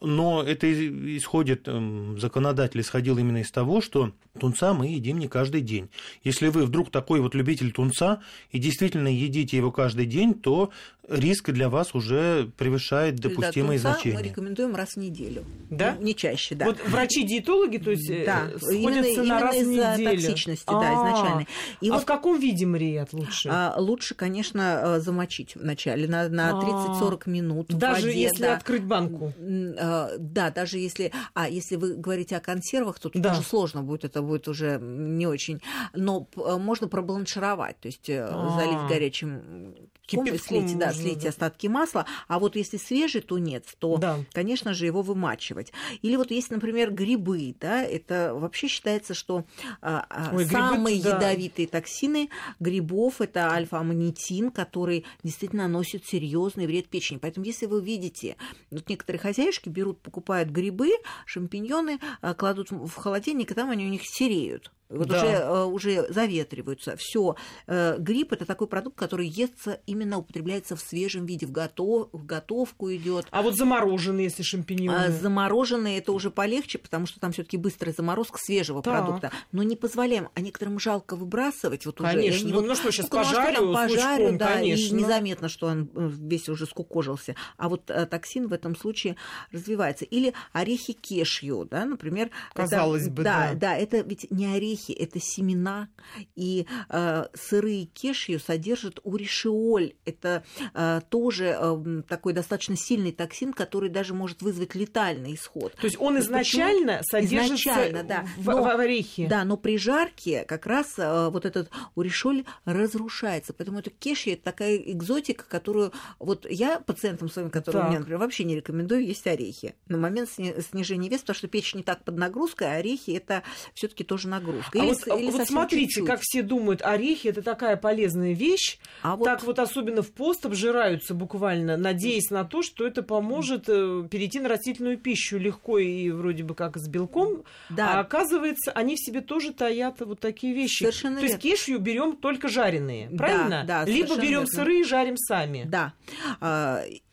Но 0.00 0.44
это 0.44 0.72
исходит, 1.16 1.66
эм, 1.66 2.16
законодатель 2.20 2.80
исходил 2.80 3.18
именно 3.18 3.38
из 3.38 3.50
того, 3.50 3.80
что 3.80 4.12
тунца 4.38 4.72
мы 4.72 4.86
едим 4.86 5.18
не 5.18 5.26
каждый 5.26 5.62
день. 5.62 5.90
Если 6.22 6.46
вы 6.46 6.64
вдруг 6.64 6.92
такой 6.92 7.20
вот 7.20 7.34
любитель 7.34 7.72
тунца 7.72 8.20
и 8.52 8.60
действительно 8.60 9.08
едите 9.08 9.56
его 9.56 9.72
каждый 9.72 10.06
день, 10.06 10.34
то 10.34 10.70
риск 11.10 11.50
для 11.50 11.68
вас 11.68 11.94
уже 11.94 12.50
превышает 12.56 13.16
допустимые 13.16 13.80
да, 13.80 13.92
значения. 13.92 14.14
мы 14.14 14.22
рекомендуем 14.22 14.76
раз 14.76 14.90
в 14.90 14.96
неделю. 14.96 15.44
Да? 15.68 15.96
Ну, 15.98 16.06
не 16.06 16.14
чаще, 16.14 16.54
да. 16.54 16.66
Вот 16.66 16.78
врачи-диетологи, 16.86 17.78
то 17.78 17.90
есть, 17.90 18.08
э, 18.08 18.24
да, 18.24 18.48
сходятся 18.58 19.10
именно, 19.10 19.29
на 19.30 19.40
раз 19.40 19.56
из-за 19.56 19.96
токсичности, 19.96 20.66
да, 20.66 20.94
изначально. 20.94 21.46
И 21.80 21.88
а 21.88 21.94
вот... 21.94 22.02
в 22.02 22.04
каком 22.04 22.38
виде 22.38 22.66
мрият 22.66 23.12
лучше? 23.12 23.48
А, 23.52 23.74
лучше, 23.78 24.14
конечно, 24.14 24.80
э, 24.82 25.00
замочить 25.00 25.54
вначале 25.54 26.08
на, 26.08 26.28
на 26.28 26.50
30-40 26.50 27.30
минут. 27.30 27.66
Даже 27.68 28.06
воде, 28.08 28.20
если 28.20 28.42
да. 28.42 28.56
открыть 28.56 28.84
банку. 28.84 29.32
А, 29.78 30.10
да, 30.18 30.50
даже 30.50 30.78
если. 30.78 31.12
А 31.34 31.48
если 31.48 31.76
вы 31.76 31.94
говорите 31.94 32.36
о 32.36 32.40
консервах, 32.40 32.98
то 32.98 33.08
тут 33.08 33.22
да. 33.22 33.32
уже 33.32 33.42
сложно 33.42 33.82
будет, 33.82 34.04
это 34.04 34.22
будет 34.22 34.48
уже 34.48 34.78
не 34.80 35.26
очень. 35.26 35.60
Но 35.94 36.28
э, 36.36 36.56
можно 36.56 36.88
пробланшировать, 36.88 37.78
то 37.80 37.86
есть 37.86 38.08
А-а-а. 38.10 38.58
залить 38.58 38.88
горячим 38.88 39.74
Кипятком 40.10 40.38
слить, 40.38 40.78
да, 40.78 40.92
слить 40.92 41.24
остатки 41.24 41.66
масла. 41.66 42.06
А 42.28 42.38
вот 42.38 42.56
если 42.56 42.76
свежий 42.76 43.20
тунец, 43.20 43.64
то, 43.78 43.96
да. 43.96 44.18
конечно 44.32 44.74
же, 44.74 44.86
его 44.86 45.02
вымачивать. 45.02 45.72
Или 46.02 46.16
вот 46.16 46.30
есть, 46.30 46.50
например, 46.50 46.90
грибы, 46.90 47.54
да, 47.60 47.82
это 47.82 48.34
вообще 48.34 48.68
считается, 48.68 49.14
что 49.14 49.44
а, 49.80 50.30
Ой, 50.32 50.44
самые 50.46 50.98
грибы, 50.98 51.08
ядовитые 51.08 51.68
да. 51.68 51.78
токсины 51.78 52.30
грибов 52.58 53.20
это 53.20 53.50
альфа-амонитин, 53.52 54.50
который 54.50 55.04
действительно 55.22 55.64
наносит 55.64 56.06
серьезный 56.06 56.66
вред 56.66 56.88
печени. 56.88 57.18
Поэтому, 57.18 57.46
если 57.46 57.66
вы 57.66 57.80
видите, 57.82 58.36
вот 58.70 58.88
некоторые 58.88 59.20
хозяюшки 59.20 59.68
берут, 59.68 60.00
покупают 60.00 60.50
грибы, 60.50 60.90
шампиньоны, 61.26 62.00
кладут 62.36 62.70
в 62.70 62.94
холодильник, 62.94 63.50
и 63.50 63.54
там 63.54 63.70
они 63.70 63.86
у 63.86 63.88
них 63.90 64.04
сереют. 64.04 64.72
Вот 64.90 65.08
да. 65.08 65.66
уже, 65.66 66.02
уже 66.02 66.12
заветриваются. 66.12 66.96
Все. 66.96 67.36
Гриб 67.66 68.32
это 68.32 68.44
такой 68.44 68.66
продукт, 68.66 68.98
который 68.98 69.26
естся 69.26 69.80
именно 69.86 70.18
употребляется 70.18 70.76
в 70.76 70.80
свежем 70.80 71.26
виде, 71.26 71.46
в, 71.46 71.52
готов, 71.52 72.08
в 72.12 72.26
готовку 72.26 72.92
идет. 72.92 73.26
А 73.30 73.42
вот 73.42 73.54
замороженные, 73.54 74.24
если 74.24 74.42
шампиньоны? 74.42 74.96
А 74.96 75.10
замороженные 75.10 75.98
это 75.98 76.12
уже 76.12 76.30
полегче, 76.30 76.78
потому 76.78 77.06
что 77.06 77.20
там 77.20 77.32
все-таки 77.32 77.56
быстрая 77.56 77.94
заморозка 77.96 78.38
свежего 78.38 78.82
так. 78.82 78.92
продукта. 78.92 79.30
Но 79.52 79.62
не 79.62 79.76
позволяем, 79.76 80.28
а 80.34 80.40
некоторым 80.40 80.78
жалко 80.78 81.14
выбрасывать. 81.14 81.86
Вот 81.86 81.98
конечно. 81.98 82.46
Уже, 82.46 82.54
ну, 82.54 82.60
вот, 82.60 82.66
ну 82.68 82.74
что, 82.74 82.90
сейчас 82.90 83.10
ну, 83.10 83.16
пожарю, 83.16 83.72
пожарю 83.72 84.22
лучком, 84.24 84.38
да, 84.38 84.54
конечно. 84.54 84.96
и 84.96 84.98
незаметно, 84.98 85.48
что 85.48 85.68
он 85.68 85.88
весь 85.94 86.48
уже 86.48 86.66
скукожился. 86.66 87.36
А 87.56 87.68
вот 87.68 87.84
токсин 87.84 88.48
в 88.48 88.52
этом 88.52 88.74
случае 88.74 89.16
развивается. 89.52 90.04
Или 90.04 90.34
орехи 90.52 90.94
кешью, 90.94 91.68
да, 91.70 91.84
например. 91.84 92.30
Казалось 92.54 93.02
это, 93.02 93.10
бы, 93.12 93.22
да. 93.22 93.50
Да, 93.52 93.54
да, 93.54 93.76
это 93.76 94.00
ведь 94.00 94.30
не 94.30 94.46
орехи, 94.80 94.92
это 94.92 95.18
семена. 95.20 95.88
И 96.34 96.66
э, 96.88 97.24
сырые 97.34 97.86
кешью 97.86 98.40
содержат 98.40 99.00
уришиоль. 99.02 99.94
Это 100.04 100.44
э, 100.74 101.00
тоже 101.08 101.56
э, 101.58 102.02
такой 102.08 102.32
достаточно 102.32 102.76
сильный 102.76 103.12
токсин, 103.12 103.52
который 103.52 103.88
даже 103.88 104.14
может 104.14 104.42
вызвать 104.42 104.74
летальный 104.74 105.34
исход. 105.34 105.74
То 105.74 105.84
есть 105.84 105.96
он 105.98 106.18
изначально 106.18 106.98
Почему? 106.98 107.22
содержится 107.22 107.70
изначально, 107.70 108.02
да. 108.04 108.26
в, 108.36 108.46
но, 108.46 108.62
в 108.62 108.80
орехе? 108.80 109.26
Да, 109.28 109.44
но 109.44 109.56
при 109.56 109.78
жарке 109.78 110.44
как 110.44 110.66
раз 110.66 110.98
э, 110.98 111.28
вот 111.30 111.44
этот 111.44 111.70
уришоль 111.94 112.44
разрушается. 112.64 113.52
Поэтому 113.52 113.80
это 113.80 113.90
кешья 113.90 114.34
это 114.34 114.44
такая 114.44 114.76
экзотика, 114.76 115.44
которую 115.48 115.92
вот 116.18 116.46
я 116.48 116.80
пациентам 116.80 117.28
своим, 117.28 117.50
которые 117.50 117.84
у 117.84 117.88
меня, 117.88 117.98
например, 117.98 118.20
вообще 118.20 118.44
не 118.44 118.56
рекомендую 118.56 119.06
есть 119.06 119.26
орехи 119.26 119.74
на 119.88 119.98
момент 119.98 120.30
снижения 120.30 121.08
веса, 121.08 121.22
потому 121.22 121.36
что 121.36 121.48
печень 121.48 121.78
не 121.78 121.82
так 121.82 122.04
под 122.04 122.16
нагрузкой, 122.16 122.74
а 122.74 122.78
орехи 122.78 123.10
это 123.10 123.42
все-таки 123.74 124.04
тоже 124.04 124.28
нагрузка. 124.28 124.69
Или, 124.74 124.82
а 124.82 124.86
вот, 124.86 125.20
или 125.20 125.30
вот 125.30 125.46
смотрите, 125.46 125.86
чуть-чуть. 125.86 126.06
как 126.06 126.20
все 126.22 126.42
думают, 126.42 126.82
орехи 126.82 127.28
это 127.28 127.42
такая 127.42 127.76
полезная 127.76 128.32
вещь, 128.32 128.78
а 129.02 129.16
вот... 129.16 129.24
так 129.24 129.42
вот 129.42 129.58
особенно 129.58 130.02
в 130.02 130.12
пост 130.12 130.46
обжираются 130.46 131.14
буквально, 131.14 131.76
надеясь 131.76 132.30
на 132.30 132.44
то, 132.44 132.62
что 132.62 132.86
это 132.86 133.02
поможет 133.02 133.68
э, 133.68 134.06
перейти 134.10 134.40
на 134.40 134.48
растительную 134.48 134.98
пищу 134.98 135.38
легко 135.38 135.78
и 135.78 136.10
вроде 136.10 136.44
бы 136.44 136.54
как 136.54 136.76
с 136.76 136.88
белком, 136.88 137.44
да. 137.68 137.94
а 137.94 138.00
оказывается, 138.00 138.72
они 138.72 138.96
в 138.96 139.00
себе 139.00 139.20
тоже 139.20 139.52
таят 139.52 140.00
вот 140.00 140.20
такие 140.20 140.54
вещи. 140.54 140.82
Совершенно 140.82 141.16
то 141.16 141.22
верно. 141.22 141.34
есть 141.34 141.42
кешью 141.42 141.78
берем 141.78 142.16
только 142.16 142.48
жареные, 142.48 143.10
правильно? 143.10 143.64
Да, 143.66 143.84
да, 143.84 143.90
Либо 143.90 144.16
берем 144.16 144.46
сырые 144.46 144.80
и 144.80 144.84
жарим 144.84 145.16
сами. 145.16 145.64
Да. 145.66 145.94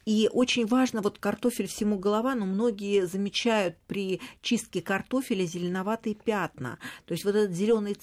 И 0.08 0.30
очень 0.32 0.66
важно, 0.66 1.02
вот 1.02 1.20
картофель 1.20 1.68
всему 1.68 2.00
голова, 2.00 2.34
но 2.34 2.46
многие 2.46 3.06
замечают 3.06 3.76
при 3.88 4.22
чистке 4.42 4.82
картофеля 4.82 5.44
зеленоватые 5.44 6.16
пятна. 6.16 6.80
То 7.06 7.12
есть 7.12 7.26
вот 7.26 7.36
этот 7.36 7.54
зеленый 7.54 7.98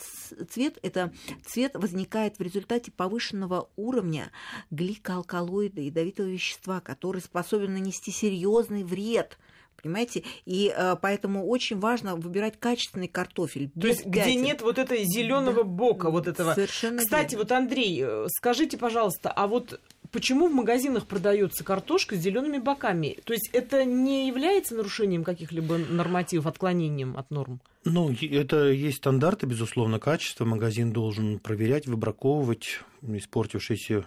цвет, 0.51 0.79
это 0.83 1.15
цвет 1.47 1.73
возникает 1.77 2.39
в 2.39 2.43
результате 2.43 2.93
повышенного 2.93 3.71
уровня 3.77 4.33
гликоалкалоида, 4.71 5.81
ядовитого 5.81 6.27
вещества, 6.27 6.83
который 6.83 7.23
способен 7.23 7.73
нанести 7.73 8.11
серьезный 8.11 8.85
вред 8.85 9.39
понимаете? 9.83 10.25
И 10.47 10.73
э, 10.75 10.97
поэтому 11.03 11.47
очень 11.47 11.79
важно 11.79 12.17
выбирать 12.17 12.59
качественный 12.59 13.09
картофель. 13.09 13.71
То 13.79 13.87
есть, 13.87 14.05
пятен. 14.05 14.11
где 14.11 14.35
нет 14.35 14.63
вот 14.63 14.79
этой 14.79 15.05
зеленого 15.05 15.57
да. 15.57 15.65
бока, 15.65 16.09
вот 16.09 16.27
этого. 16.27 16.55
Совершенно 16.55 17.03
Кстати, 17.03 17.33
верно. 17.33 17.39
вот 17.39 17.53
Андрей, 17.53 18.05
скажите, 18.29 18.79
пожалуйста, 18.79 19.31
а 19.31 19.47
вот 19.47 19.79
почему 20.15 20.49
в 20.49 20.53
магазинах 20.53 21.07
продается 21.07 21.65
картошка 21.65 22.15
с 22.15 22.21
зелеными 22.21 22.59
боками? 22.59 23.19
То 23.25 23.33
есть 23.33 23.51
это 23.53 23.85
не 23.85 24.29
является 24.29 24.77
нарушением 24.77 25.25
каких-либо 25.25 25.77
нормативов, 25.77 26.47
отклонением 26.47 27.17
от 27.19 27.31
норм? 27.33 27.61
Ну, 27.85 28.13
это 28.13 28.71
есть 28.71 28.99
стандарты, 28.99 29.47
безусловно, 29.47 29.99
качества. 29.99 30.45
Магазин 30.45 30.93
должен 30.93 31.39
проверять, 31.39 31.87
выбраковывать 31.87 32.81
испортившиеся 33.03 34.05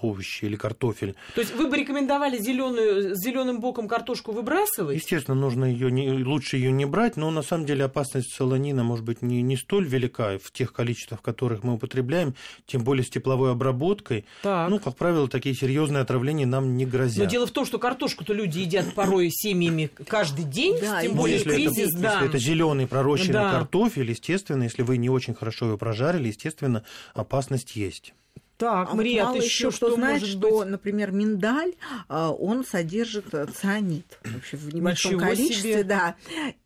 овощи 0.00 0.44
или 0.44 0.56
картофель. 0.56 1.14
То 1.34 1.40
есть 1.40 1.54
вы 1.54 1.68
бы 1.68 1.76
рекомендовали 1.76 2.38
зеленую 2.38 3.16
с 3.16 3.18
зеленым 3.18 3.60
боком 3.60 3.88
картошку 3.88 4.32
выбрасывать? 4.32 4.96
Естественно, 4.96 5.34
нужно 5.34 5.64
ее 5.64 5.90
не, 5.90 6.24
лучше 6.24 6.56
ее 6.56 6.70
не 6.70 6.84
брать, 6.84 7.16
но 7.16 7.30
на 7.30 7.42
самом 7.42 7.66
деле 7.66 7.84
опасность 7.84 8.32
солонина 8.32 8.84
может 8.84 9.04
быть 9.04 9.22
не, 9.22 9.42
не 9.42 9.56
столь 9.56 9.86
велика 9.86 10.38
в 10.38 10.52
тех 10.52 10.72
количествах, 10.72 11.20
которых 11.20 11.64
мы 11.64 11.74
употребляем, 11.74 12.34
тем 12.66 12.84
более 12.84 13.04
с 13.04 13.10
тепловой 13.10 13.52
обработкой. 13.52 14.24
Так. 14.42 14.70
Ну, 14.70 14.78
как 14.78 14.96
правило, 14.96 15.28
такие 15.28 15.54
серьезные 15.54 16.02
отравления 16.02 16.46
нам 16.46 16.76
не 16.76 16.86
грозят. 16.86 17.24
Но 17.24 17.30
дело 17.30 17.46
в 17.46 17.50
том, 17.50 17.66
что 17.66 17.78
картошку-то 17.78 18.32
люди 18.32 18.60
едят 18.60 18.94
порой 18.94 19.30
семьями 19.30 19.90
каждый 20.06 20.44
день, 20.44 20.78
Да, 20.80 21.02
тем 21.02 21.14
более 21.14 21.38
если 21.38 21.50
кризис, 21.50 21.92
это, 21.92 22.02
да. 22.02 22.12
Если 22.12 22.28
это 22.28 22.38
зеленый 22.38 22.86
пророщенный 23.16 23.50
Да. 23.50 23.58
картофель, 23.58 24.10
естественно, 24.10 24.62
если 24.64 24.82
вы 24.82 24.96
не 24.96 25.08
очень 25.10 25.34
хорошо 25.34 25.66
его 25.66 25.78
прожарили, 25.78 26.28
естественно, 26.28 26.84
опасность 27.14 27.76
есть. 27.76 28.14
Так, 28.56 28.88
А 28.90 28.94
Мария, 28.94 29.24
вот 29.24 29.34
мало 29.34 29.42
еще 29.42 29.70
что 29.70 29.88
что 29.88 29.94
знает, 29.96 30.24
что, 30.24 30.60
быть? 30.60 30.68
например, 30.68 31.12
миндаль, 31.12 31.74
а, 32.08 32.30
он 32.32 32.64
содержит 32.64 33.34
э, 33.34 33.46
цианид 33.46 34.18
вообще 34.24 34.56
в 34.56 34.74
небольшом 34.74 35.12
Ничего 35.14 35.28
количестве, 35.28 35.72
себе. 35.72 35.84
да. 35.84 36.14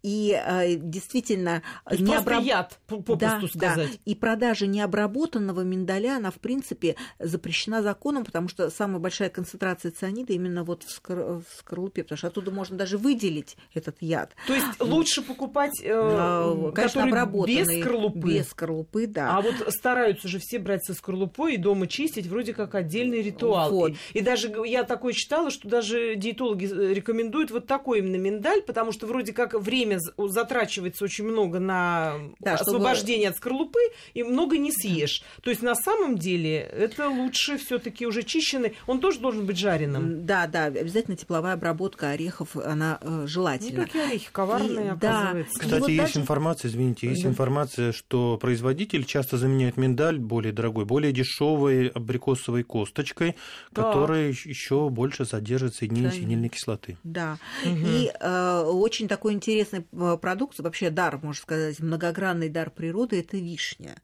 И 0.02 0.32
э, 0.32 0.76
действительно 0.76 1.62
есть 1.90 2.02
не 2.02 2.14
обраб- 2.14 2.42
яд, 2.44 2.78
попросту 2.86 3.18
да, 3.18 3.40
сказать. 3.48 3.90
Да. 3.92 3.98
И 4.04 4.14
продажа 4.14 4.66
необработанного 4.68 5.62
миндаля, 5.62 6.16
она, 6.18 6.30
в 6.30 6.36
принципе, 6.36 6.94
запрещена 7.18 7.82
законом, 7.82 8.24
потому 8.24 8.48
что 8.48 8.70
самая 8.70 8.98
большая 9.00 9.28
концентрация 9.30 9.90
цианида 9.90 10.32
именно 10.32 10.62
вот 10.62 10.84
в, 10.84 10.90
скор- 10.92 11.42
в 11.42 11.44
скорлупе, 11.58 12.02
потому 12.04 12.18
что 12.18 12.28
оттуда 12.28 12.50
можно 12.52 12.76
даже 12.76 12.98
выделить 12.98 13.56
этот 13.74 13.96
яд. 14.00 14.34
То 14.46 14.54
есть 14.54 14.80
лучше 14.80 15.22
покупать, 15.22 15.80
э, 15.82 15.90
А, 15.92 16.70
Конечно, 16.72 17.02
обработанный 17.04 17.56
без 17.64 17.80
скорлупы. 17.82 18.20
Без 18.34 18.48
скорлупы, 18.48 19.06
да. 19.08 19.36
А 19.36 19.40
вот 19.40 19.54
стараются 19.70 20.28
же 20.28 20.38
все 20.38 20.58
брать 20.60 20.84
со 20.84 20.94
скорлупой 20.94 21.54
и 21.54 21.56
дома 21.56 21.79
дома 21.80 21.86
чистить 21.86 22.26
вроде 22.26 22.52
как 22.52 22.74
отдельный 22.74 23.22
ритуал. 23.22 23.70
Вот. 23.70 23.92
И, 24.12 24.18
и 24.18 24.20
даже 24.20 24.52
я 24.66 24.84
такое 24.84 25.12
читала, 25.12 25.50
что 25.50 25.68
даже 25.68 26.14
диетологи 26.16 26.66
э, 26.66 26.94
рекомендуют 26.94 27.50
вот 27.50 27.66
такой 27.66 28.00
именно 28.00 28.16
миндаль, 28.16 28.62
потому 28.62 28.92
что 28.92 29.06
вроде 29.06 29.32
как 29.32 29.54
время 29.54 29.98
затрачивается 30.16 31.04
очень 31.04 31.24
много 31.24 31.58
на 31.58 32.14
да, 32.38 32.54
освобождение 32.54 33.28
чтобы... 33.28 33.34
от 33.34 33.36
скорлупы, 33.36 33.80
и 34.14 34.22
много 34.22 34.58
не 34.58 34.72
съешь. 34.72 35.22
То 35.42 35.50
есть 35.50 35.62
на 35.62 35.74
самом 35.74 36.18
деле 36.18 36.58
это 36.58 37.08
лучше 37.08 37.58
все-таки 37.58 38.06
уже 38.06 38.22
чищенный. 38.22 38.74
Он 38.86 39.00
тоже 39.00 39.20
должен 39.20 39.46
быть 39.46 39.58
жареным. 39.58 40.26
Да, 40.26 40.46
да, 40.46 40.64
обязательно 40.64 41.16
тепловая 41.16 41.54
обработка 41.54 42.10
орехов, 42.10 42.56
она 42.56 42.98
э, 43.00 43.24
желательна. 43.26 43.80
Никакие 43.80 44.04
орехи 44.04 44.28
коварные, 44.30 44.86
и, 44.86 44.88
оказывается. 44.88 45.54
Да. 45.54 45.64
Кстати, 45.64 45.80
вот 45.80 45.88
есть 45.88 46.14
даже... 46.14 46.20
информация, 46.20 46.68
извините, 46.68 47.08
есть 47.08 47.22
да. 47.22 47.28
информация, 47.28 47.92
что 47.92 48.38
производитель 48.40 49.04
часто 49.04 49.36
заменяет 49.36 49.76
миндаль 49.76 50.18
более 50.18 50.52
дорогой, 50.52 50.84
более 50.84 51.12
дешевой 51.70 51.88
абрикосовой 51.88 52.62
косточкой, 52.62 53.36
да. 53.70 53.82
которая 53.82 54.28
еще 54.28 54.88
больше 54.88 55.24
содержит 55.24 55.74
соединение 55.74 56.12
синильной 56.12 56.48
кислоты. 56.48 56.96
Да. 57.04 57.38
Угу. 57.64 57.74
И 57.74 58.12
э, 58.18 58.60
очень 58.66 59.08
такой 59.08 59.32
интересный 59.32 59.86
э, 59.92 60.18
продукт, 60.20 60.58
вообще 60.58 60.90
дар, 60.90 61.18
можно 61.22 61.40
сказать, 61.40 61.80
многогранный 61.80 62.48
дар 62.48 62.70
природы 62.70 63.20
это 63.20 63.36
вишня. 63.36 63.96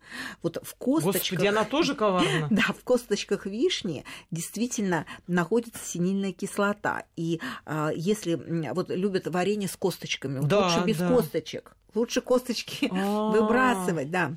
Вот 0.43 0.59
в 0.63 0.75
косточках... 0.75 1.39
Господи, 1.39 1.47
она 1.47 1.65
тоже 1.65 1.95
коварна. 1.95 2.49
Да, 2.57 2.63
в 2.63 2.85
косточках 2.85 3.47
вишни 3.47 4.05
действительно 4.31 5.05
находится 5.27 5.85
синильная 5.85 6.33
кислота. 6.33 7.05
И 7.17 7.41
э, 7.67 7.91
если 7.95 8.35
вот 8.73 8.91
любят 8.91 9.27
варенье 9.27 9.69
с 9.69 9.77
косточками, 9.77 10.41
да, 10.47 10.67
лучше 10.67 10.87
без 10.87 10.99
да. 10.99 11.09
косточек. 11.09 11.77
Лучше 11.95 12.21
косточки 12.21 12.89
А-а-а. 12.91 13.31
выбрасывать, 13.33 14.11
да. 14.11 14.37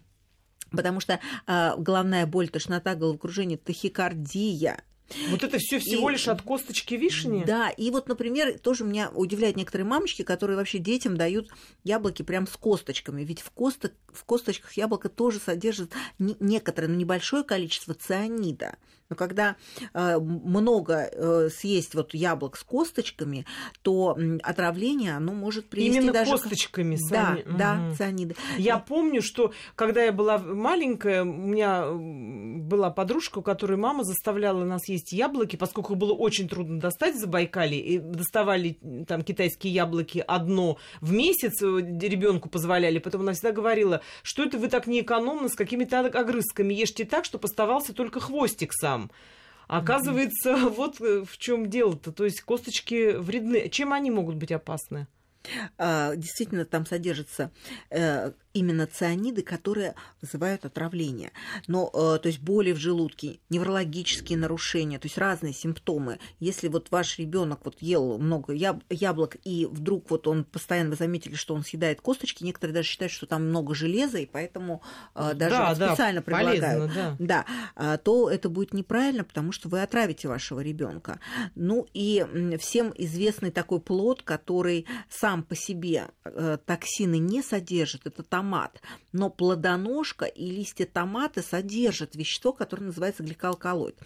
Потому 0.71 0.99
что 0.99 1.19
э, 1.47 1.71
головная 1.77 2.25
боль, 2.25 2.49
тошнота, 2.49 2.95
головокружение, 2.95 3.57
тахикардия, 3.57 4.83
вот 5.29 5.43
это 5.43 5.57
все 5.57 5.79
всего 5.79 6.09
и, 6.09 6.13
лишь 6.13 6.27
от 6.27 6.41
косточки 6.41 6.93
вишни? 6.93 7.43
Да, 7.45 7.69
и 7.69 7.89
вот, 7.91 8.07
например, 8.07 8.59
тоже 8.59 8.83
меня 8.83 9.09
удивляют 9.09 9.57
некоторые 9.57 9.88
мамочки, 9.88 10.21
которые 10.21 10.57
вообще 10.57 10.77
детям 10.77 11.17
дают 11.17 11.49
яблоки 11.83 12.21
прям 12.21 12.47
с 12.47 12.55
косточками. 12.55 13.23
Ведь 13.23 13.41
в, 13.41 13.49
косто, 13.51 13.91
в 14.07 14.23
косточках 14.25 14.73
яблоко 14.73 15.09
тоже 15.09 15.39
содержит 15.39 15.93
некоторое, 16.19 16.88
но 16.88 16.95
небольшое 16.95 17.43
количество 17.43 17.93
цианида. 17.93 18.77
Но 19.10 19.16
когда 19.16 19.56
э, 19.94 20.20
много 20.20 21.10
э, 21.12 21.50
съесть 21.50 21.96
вот 21.96 22.13
яблок 22.13 22.58
с 22.58 22.63
косточками, 22.63 23.46
то 23.82 24.16
отравление 24.44 25.16
оно 25.16 25.34
может 25.34 25.68
привести 25.68 25.98
Именно 25.98 26.13
даже 26.13 26.32
косточками. 26.32 26.98
Да, 27.10 27.38
угу. 27.44 27.58
да, 27.58 27.94
цианиды. 27.98 28.36
Я 28.58 28.78
помню, 28.78 29.24
что 29.24 29.51
когда 29.75 30.04
я 30.04 30.12
была 30.12 30.38
маленькая, 30.38 31.24
у 31.24 31.25
меня 31.25 31.88
была 31.92 32.92
подружка, 32.92 33.39
у 33.39 33.42
которой 33.42 33.78
мама 33.78 34.04
заставляла 34.04 34.63
нас 34.63 34.88
есть 34.88 35.12
яблоки, 35.12 35.56
поскольку 35.56 35.96
было 35.96 36.13
очень 36.13 36.48
трудно 36.48 36.80
достать 36.80 37.16
в 37.16 37.20
Забайкале, 37.20 37.80
и 37.80 37.98
доставали 37.98 38.78
там 39.08 39.24
китайские 39.24 39.74
яблоки 39.74 40.24
одно 40.28 40.78
в 41.01 41.13
месяц, 41.13 41.63
э, 41.63 41.80
ребенку 42.08 42.48
позволяли. 42.48 43.00
Потом 43.00 43.22
она 43.22 43.34
всегда 43.34 43.54
говорила, 43.54 44.01
что 44.22 44.44
это 44.44 44.60
вы 44.60 44.68
так 44.68 44.86
неэкономно 44.86 45.50
с 45.50 45.56
какими-то 45.56 46.01
огрызками 46.01 46.75
ешьте 46.75 47.06
так, 47.06 47.25
что 47.25 47.39
оставался 47.42 47.94
только 47.94 48.20
хвостик 48.20 48.72
сам 48.74 48.99
там. 49.08 49.12
Оказывается, 49.68 50.51
mm-hmm. 50.51 50.70
вот 50.75 51.01
э, 51.01 51.24
в 51.24 51.38
чем 51.38 51.70
дело-то. 51.70 52.12
То 52.12 52.25
есть 52.25 52.41
косточки 52.41 53.15
вредны. 53.15 53.70
Чем 53.70 53.94
они 53.94 54.10
могут 54.10 54.36
быть 54.36 54.51
опасны? 54.51 55.08
А, 55.77 56.15
действительно, 56.15 56.65
там 56.65 56.86
содержится 56.86 57.51
э, 57.89 58.32
именно 58.53 58.88
цианиды, 58.88 59.41
которые 59.41 59.96
вызывают 60.22 60.65
отравление. 60.65 61.32
Но, 61.68 61.89
э, 61.94 62.20
то 62.20 62.27
есть 62.27 62.39
боли 62.39 62.72
в 62.72 62.77
желудке, 62.77 63.39
неврологические 63.50 64.38
нарушения, 64.38 65.00
то 65.00 65.06
есть 65.06 65.18
разные 65.18 65.53
симптомы. 65.53 66.20
Если 66.39 66.68
вот 66.68 66.91
ваш 66.91 67.20
ребенок 67.20 67.62
вот 67.63 67.82
ел 67.82 68.18
много 68.18 68.53
яблок, 68.53 69.38
и 69.44 69.68
вдруг 69.70 70.10
вот 70.10 70.27
он 70.27 70.44
постоянно, 70.44 70.91
вы 70.91 70.96
заметили, 70.96 71.36
что 71.36 71.53
он 71.53 71.63
съедает 71.63 72.01
косточки, 72.01 72.44
некоторые 72.44 72.75
даже 72.75 72.88
считают, 72.88 73.12
что 73.12 73.25
там 73.25 73.48
много 73.48 73.75
железа, 73.75 74.18
и 74.18 74.25
поэтому 74.25 74.82
э, 75.15 75.34
даже 75.36 75.56
да, 75.56 75.75
специально 75.75 76.22
да, 76.22 76.25
предлагают. 76.25 76.60
Полезно, 76.62 77.18
да. 77.20 77.46
да, 77.75 77.98
то 77.98 78.29
это 78.29 78.50
будет 78.50 78.74
неправильно, 78.74 79.24
потому 79.24 79.51
что 79.51 79.70
вы 79.70 79.82
отравите 79.82 80.27
вашего 80.27 80.60
ребенка. 80.60 81.20
Ну 81.56 81.88
и 81.94 82.25
всем 82.60 82.94
известный 82.98 83.51
такой 83.51 83.79
плод, 83.79 84.24
который 84.24 84.86
сам 85.10 85.44
по 85.44 85.56
себе 85.56 86.08
э, 86.24 86.58
токсины 86.65 87.18
не 87.18 87.41
содержит, 87.41 88.06
это 88.06 88.24
томат. 88.39 88.81
Но 89.12 89.29
плодоножка 89.29 90.25
и 90.25 90.50
листья 90.50 90.86
томата 90.86 91.41
содержат 91.41 92.15
вещество, 92.15 92.53
которое 92.53 92.86
называется 92.86 93.24
гликалкалоид. 93.24 93.98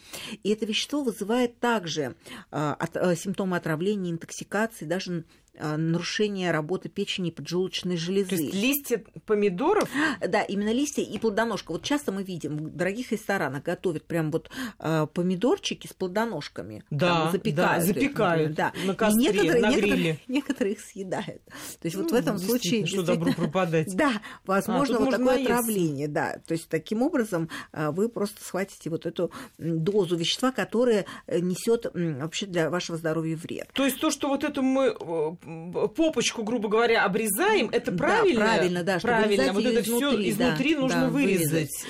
И 0.44 0.50
это 0.50 0.66
вещество 0.66 1.04
вызывает 1.04 1.60
также 1.60 2.16
от, 2.50 2.96
э, 2.96 3.16
симптомы 3.16 3.58
отравления, 3.58 4.12
интоксикации, 4.12 4.86
даже 4.86 5.12
а, 5.13 5.24
нарушение 5.60 6.52
работы 6.52 6.90
печени 6.90 7.30
и 7.30 7.32
поджелудочной 7.32 7.98
железы. 7.98 8.30
То 8.30 8.36
есть 8.36 8.54
листья 8.54 9.04
помидоров? 9.26 9.90
Да, 10.28 10.42
именно 10.42 10.72
листья 10.72 11.02
и 11.02 11.18
плодоножка. 11.18 11.72
Вот 11.74 11.84
часто 11.84 12.12
мы 12.12 12.24
видим 12.24 12.58
в 12.58 12.76
дорогих 12.76 13.12
ресторанах 13.12 13.64
готовят 13.64 14.06
прям 14.06 14.32
вот 14.32 14.50
э, 14.80 15.08
помидорчики 15.14 15.88
с 15.88 15.94
плодоножками. 15.94 16.84
Да, 16.89 17.24
там, 17.24 17.32
запекают. 17.32 17.56
Да, 17.56 17.86
запекают 17.86 18.50
их, 18.52 18.56
да. 18.56 18.74
на 18.86 18.96
костре, 18.96 19.24
и 19.24 19.28
некоторые, 19.28 19.62
на 19.62 19.70
некоторые, 19.70 19.94
гриле. 19.94 20.20
некоторые 20.28 20.74
их 20.74 20.82
съедают. 20.82 21.44
То 21.46 21.86
есть 21.86 21.96
ну, 21.96 22.04
вот 22.04 22.12
в 22.12 22.16
этом 22.16 22.38
случае... 22.39 22.86
Что 22.86 23.04
добро 23.04 23.34
пропадать. 23.34 23.96
Да, 24.04 24.22
возможно, 24.46 24.98
а, 24.98 25.00
вот 25.00 25.12
такое 25.12 25.36
наесться. 25.36 25.54
отравление. 25.54 26.08
Да. 26.08 26.39
То 26.46 26.54
есть 26.54 26.68
таким 26.68 27.02
образом 27.02 27.50
э, 27.72 27.92
вы 27.92 28.10
просто 28.10 28.44
схватите 28.44 28.89
вот 28.89 29.06
эту 29.06 29.32
дозу 29.58 30.16
вещества, 30.16 30.52
которая 30.52 31.06
э, 31.28 31.39
несет 31.39 31.86
вообще 31.94 32.46
для 32.46 32.70
вашего 32.70 32.98
здоровья 32.98 33.36
вред. 33.36 33.70
То 33.74 33.86
есть 33.86 34.00
то, 34.00 34.10
что 34.10 34.30
вот 34.30 34.44
это 34.44 34.62
мы 34.62 34.96
попочку, 35.43 36.43
грубо 36.43 36.69
говоря, 36.69 37.03
обрезаем, 37.03 37.69
это 37.71 37.91
правильно? 37.91 38.39
Да, 38.39 38.45
правильно, 38.45 38.84
да. 38.84 38.99
Правильно, 38.99 39.53
вот 39.53 39.65
это 39.65 39.84
все 39.84 40.29
изнутри 40.29 40.75
да, 40.75 40.82
нужно 40.82 41.01
да, 41.01 41.10
вырезать. 41.10 41.51
вырезать. 41.51 41.86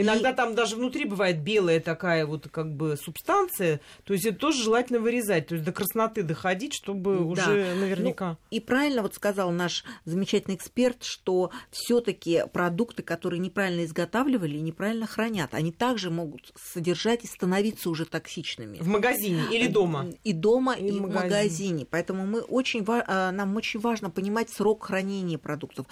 Иногда 0.00 0.30
и... 0.30 0.34
там 0.34 0.54
даже 0.54 0.76
внутри 0.76 1.04
бывает 1.04 1.42
белая 1.42 1.80
такая 1.80 2.24
вот 2.26 2.48
как 2.48 2.74
бы 2.74 2.96
субстанция, 2.96 3.80
то 4.04 4.12
есть 4.12 4.24
это 4.26 4.38
тоже 4.38 4.62
желательно 4.62 5.00
вырезать, 5.00 5.48
то 5.48 5.54
есть 5.54 5.64
до 5.64 5.72
красноты 5.72 6.22
доходить, 6.22 6.74
чтобы 6.74 7.16
да. 7.16 7.22
уже 7.22 7.74
наверняка. 7.74 8.30
Ну, 8.30 8.36
и 8.50 8.60
правильно 8.60 9.02
вот 9.02 9.14
сказал 9.14 9.50
наш 9.50 9.84
замечательный 10.04 10.54
эксперт, 10.54 11.02
что 11.02 11.50
все-таки 11.70 12.44
продукты, 12.52 13.02
которые 13.02 13.40
неправильно 13.40 13.84
изготавливали 13.84 14.58
неправильно 14.58 15.06
хранят, 15.06 15.54
они 15.54 15.72
также 15.72 16.10
могут 16.10 16.52
содержать 16.56 17.24
и 17.24 17.26
становиться 17.26 17.90
уже 17.90 18.04
токсичными. 18.04 18.78
В 18.78 18.88
магазине 18.88 19.42
или 19.50 19.66
дома? 19.66 20.06
И 20.22 20.32
дома, 20.32 20.74
и, 20.74 20.86
и 20.86 20.90
в 20.92 21.02
магазине. 21.02 21.24
магазине. 21.24 21.86
Поэтому 21.90 22.26
мы 22.26 22.40
очень, 22.40 22.84
а, 22.86 23.32
нам 23.32 23.56
очень 23.56 23.80
важно 23.80 24.10
понимать 24.10 24.50
срок 24.50 24.84
хранения 24.84 25.38
продуктов, 25.38 25.86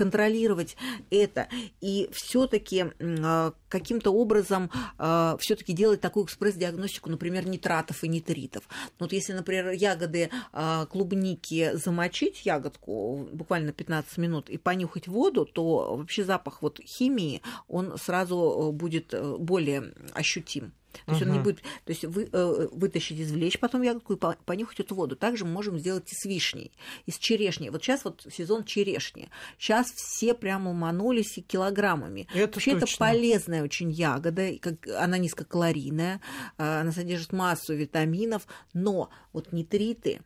контролировать 0.00 0.78
это 1.10 1.46
и 1.82 2.08
все-таки 2.10 2.86
а, 3.00 3.52
каким-то 3.68 4.12
образом 4.12 4.70
э, 4.98 5.36
все-таки 5.38 5.74
делать 5.74 6.00
такую 6.00 6.24
экспресс-диагностику, 6.24 7.10
например, 7.10 7.46
нитратов 7.46 8.02
и 8.02 8.08
нитритов. 8.08 8.64
Ну, 8.98 9.04
вот 9.04 9.12
если, 9.12 9.34
например, 9.34 9.70
ягоды 9.72 10.30
э, 10.52 10.86
клубники 10.90 11.72
замочить 11.74 12.46
ягодку 12.46 13.28
буквально 13.30 13.72
15 13.72 14.16
минут 14.16 14.48
и 14.48 14.56
понюхать 14.56 15.06
воду, 15.06 15.44
то 15.44 15.96
вообще 15.96 16.24
запах 16.24 16.62
вот 16.62 16.80
химии, 16.82 17.42
он 17.68 17.98
сразу 17.98 18.72
будет 18.72 19.12
э, 19.12 19.36
более 19.38 19.92
ощутим. 20.14 20.72
То 21.06 21.12
есть 21.12 21.22
uh-huh. 21.22 21.28
он 21.28 21.32
не 21.32 21.38
будет, 21.38 21.60
то 21.60 21.90
есть 21.90 22.04
вы, 22.04 22.28
э, 22.30 22.68
вытащить, 22.72 23.20
извлечь 23.20 23.58
потом 23.58 23.82
ягодку 23.82 24.14
и 24.14 24.18
понюхать 24.44 24.80
эту 24.80 24.94
воду. 24.94 25.16
Также 25.16 25.44
мы 25.44 25.52
можем 25.52 25.78
сделать 25.78 26.10
и 26.12 26.14
с 26.14 26.24
вишней, 26.24 26.72
и 27.06 27.10
с 27.10 27.18
черешней. 27.18 27.70
Вот 27.70 27.82
сейчас 27.82 28.04
вот 28.04 28.26
сезон 28.30 28.64
черешни. 28.64 29.30
Сейчас 29.58 29.90
все 29.90 30.34
прямо 30.34 30.70
уманулись 30.70 31.38
и 31.38 31.42
килограммами. 31.42 32.26
Это 32.34 32.54
Вообще 32.54 32.72
точно. 32.72 32.84
это 32.84 32.96
полезная 32.98 33.62
очень 33.62 33.90
ягода, 33.90 34.52
как, 34.60 34.86
она 34.88 35.18
низкокалорийная, 35.18 36.20
э, 36.58 36.80
она 36.80 36.92
содержит 36.92 37.32
массу 37.32 37.74
витаминов, 37.74 38.46
но 38.72 39.10
вот 39.32 39.52
нитриты, 39.52 40.20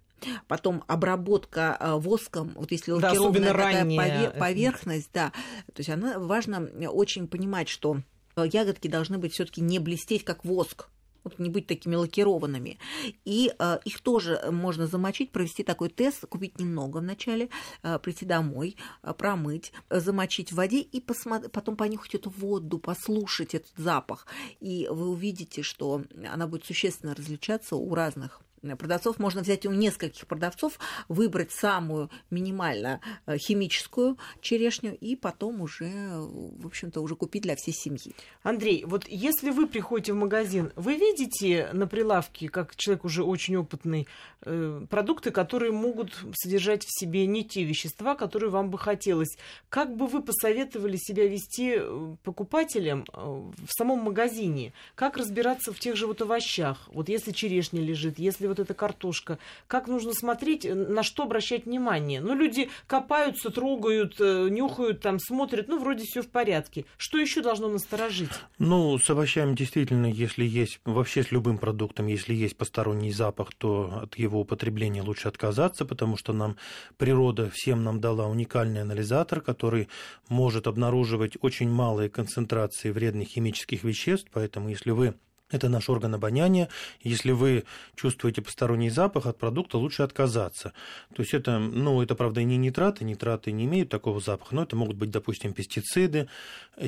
Потом 0.48 0.84
обработка 0.86 1.76
э, 1.78 1.92
воском, 1.96 2.52
вот 2.54 2.70
если 2.70 2.92
лакированная 2.92 3.52
да, 3.52 3.52
такая 3.52 3.80
ранняя. 3.80 4.30
поверхность, 4.30 5.10
да, 5.12 5.32
то 5.66 5.78
есть 5.78 5.90
она 5.90 6.18
важно 6.18 6.66
очень 6.88 7.28
понимать, 7.28 7.68
что 7.68 7.98
ягодки 8.36 8.88
должны 8.88 9.18
быть 9.18 9.32
все-таки 9.32 9.60
не 9.60 9.78
блестеть, 9.78 10.24
как 10.24 10.44
воск 10.44 10.88
вот 11.24 11.38
не 11.38 11.50
быть 11.50 11.66
такими 11.66 11.96
лакированными. 11.96 12.78
И 13.24 13.52
э, 13.58 13.78
их 13.84 14.00
тоже 14.00 14.40
можно 14.50 14.86
замочить, 14.86 15.32
провести 15.32 15.62
такой 15.62 15.88
тест, 15.88 16.26
купить 16.26 16.58
немного 16.58 16.98
вначале, 16.98 17.48
э, 17.82 17.98
прийти 17.98 18.26
домой, 18.26 18.76
э, 19.02 19.12
промыть, 19.14 19.72
замочить 19.90 20.52
в 20.52 20.56
воде 20.56 20.80
и 20.80 21.00
посмотри, 21.00 21.48
потом 21.48 21.76
понюхать 21.76 22.14
эту 22.14 22.30
воду, 22.30 22.78
послушать 22.78 23.54
этот 23.54 23.72
запах. 23.76 24.26
И 24.60 24.86
вы 24.90 25.08
увидите, 25.08 25.62
что 25.62 26.02
она 26.30 26.46
будет 26.46 26.64
существенно 26.64 27.14
различаться 27.14 27.76
у 27.76 27.94
разных 27.94 28.42
продавцов. 28.76 29.18
Можно 29.18 29.42
взять 29.42 29.66
у 29.66 29.72
нескольких 29.72 30.26
продавцов, 30.26 30.78
выбрать 31.08 31.52
самую 31.52 32.10
минимально 32.30 33.00
э, 33.26 33.36
химическую 33.38 34.18
черешню 34.40 34.96
и 35.00 35.16
потом 35.16 35.60
уже, 35.60 35.90
в 36.16 36.66
общем-то, 36.66 37.00
уже 37.00 37.16
купить 37.16 37.42
для 37.42 37.56
всей 37.56 37.72
семьи. 37.72 38.14
Андрей, 38.42 38.84
вот 38.86 39.06
если 39.08 39.50
вы 39.50 39.66
приходите 39.66 40.12
в 40.12 40.16
магазин, 40.16 40.72
вы 40.76 40.96
видите 40.96 41.68
на 41.72 41.86
прилавке, 41.86 42.48
как 42.48 42.74
человек 42.76 43.04
уже 43.04 43.22
очень 43.22 43.56
опытный, 43.56 44.08
э, 44.42 44.86
продукты, 44.88 45.30
которые 45.30 45.72
могут 45.72 46.16
содержать 46.34 46.84
в 46.84 46.98
себе 46.98 47.26
не 47.26 47.44
те 47.44 47.64
вещества, 47.64 48.14
которые 48.14 48.50
вам 48.50 48.70
бы 48.70 48.78
хотелось. 48.78 49.36
Как 49.68 49.94
бы 49.96 50.06
вы 50.06 50.22
посоветовали 50.22 50.96
себя 50.96 51.28
вести 51.28 51.76
э, 51.76 52.16
покупателям 52.22 53.04
в 53.12 53.70
самом 53.76 54.00
магазине? 54.00 54.72
Как 54.94 55.16
разбираться 55.16 55.72
в 55.72 55.78
тех 55.78 55.96
же 55.96 56.06
вот 56.06 56.22
овощах? 56.22 56.88
Вот 56.92 57.08
если 57.08 57.32
черешня 57.32 57.80
лежит, 57.80 58.18
если 58.18 58.46
вот 58.46 58.53
эта 58.58 58.74
картошка, 58.74 59.38
как 59.66 59.88
нужно 59.88 60.12
смотреть, 60.12 60.64
на 60.64 61.02
что 61.02 61.24
обращать 61.24 61.66
внимание? 61.66 62.20
Ну, 62.20 62.34
люди 62.34 62.70
копаются, 62.86 63.50
трогают, 63.50 64.16
э, 64.20 64.48
нюхают, 64.50 65.00
там, 65.00 65.18
смотрят, 65.18 65.68
ну, 65.68 65.78
вроде 65.78 66.04
все 66.04 66.22
в 66.22 66.28
порядке. 66.28 66.84
Что 66.96 67.18
еще 67.18 67.42
должно 67.42 67.68
насторожить? 67.68 68.30
Ну, 68.58 68.98
с 68.98 69.08
овощами 69.10 69.54
действительно, 69.54 70.06
если 70.06 70.44
есть, 70.44 70.80
вообще 70.84 71.22
с 71.22 71.32
любым 71.32 71.58
продуктом, 71.58 72.06
если 72.06 72.34
есть 72.34 72.56
посторонний 72.56 73.12
запах, 73.12 73.54
то 73.54 74.00
от 74.02 74.16
его 74.16 74.40
употребления 74.40 75.02
лучше 75.02 75.28
отказаться, 75.28 75.84
потому 75.84 76.16
что 76.16 76.32
нам 76.32 76.56
природа 76.96 77.50
всем 77.50 77.84
нам 77.84 78.00
дала 78.00 78.26
уникальный 78.26 78.82
анализатор, 78.82 79.40
который 79.40 79.88
может 80.28 80.66
обнаруживать 80.66 81.36
очень 81.40 81.70
малые 81.70 82.08
концентрации 82.08 82.90
вредных 82.90 83.28
химических 83.28 83.84
веществ, 83.84 84.30
поэтому 84.32 84.68
если 84.68 84.90
вы 84.90 85.14
это 85.50 85.68
наш 85.68 85.88
орган 85.88 86.14
обоняния. 86.14 86.68
Если 87.00 87.32
вы 87.32 87.64
чувствуете 87.94 88.42
посторонний 88.42 88.90
запах 88.90 89.26
от 89.26 89.38
продукта, 89.38 89.78
лучше 89.78 90.02
отказаться. 90.02 90.72
То 91.14 91.22
есть 91.22 91.34
это, 91.34 91.58
ну, 91.58 92.02
это, 92.02 92.14
правда, 92.14 92.42
не 92.42 92.56
нитраты, 92.56 93.04
нитраты 93.04 93.52
не 93.52 93.64
имеют 93.64 93.90
такого 93.90 94.20
запаха, 94.20 94.54
но 94.54 94.62
это 94.62 94.74
могут 94.74 94.96
быть, 94.96 95.10
допустим, 95.10 95.52
пестициды, 95.52 96.28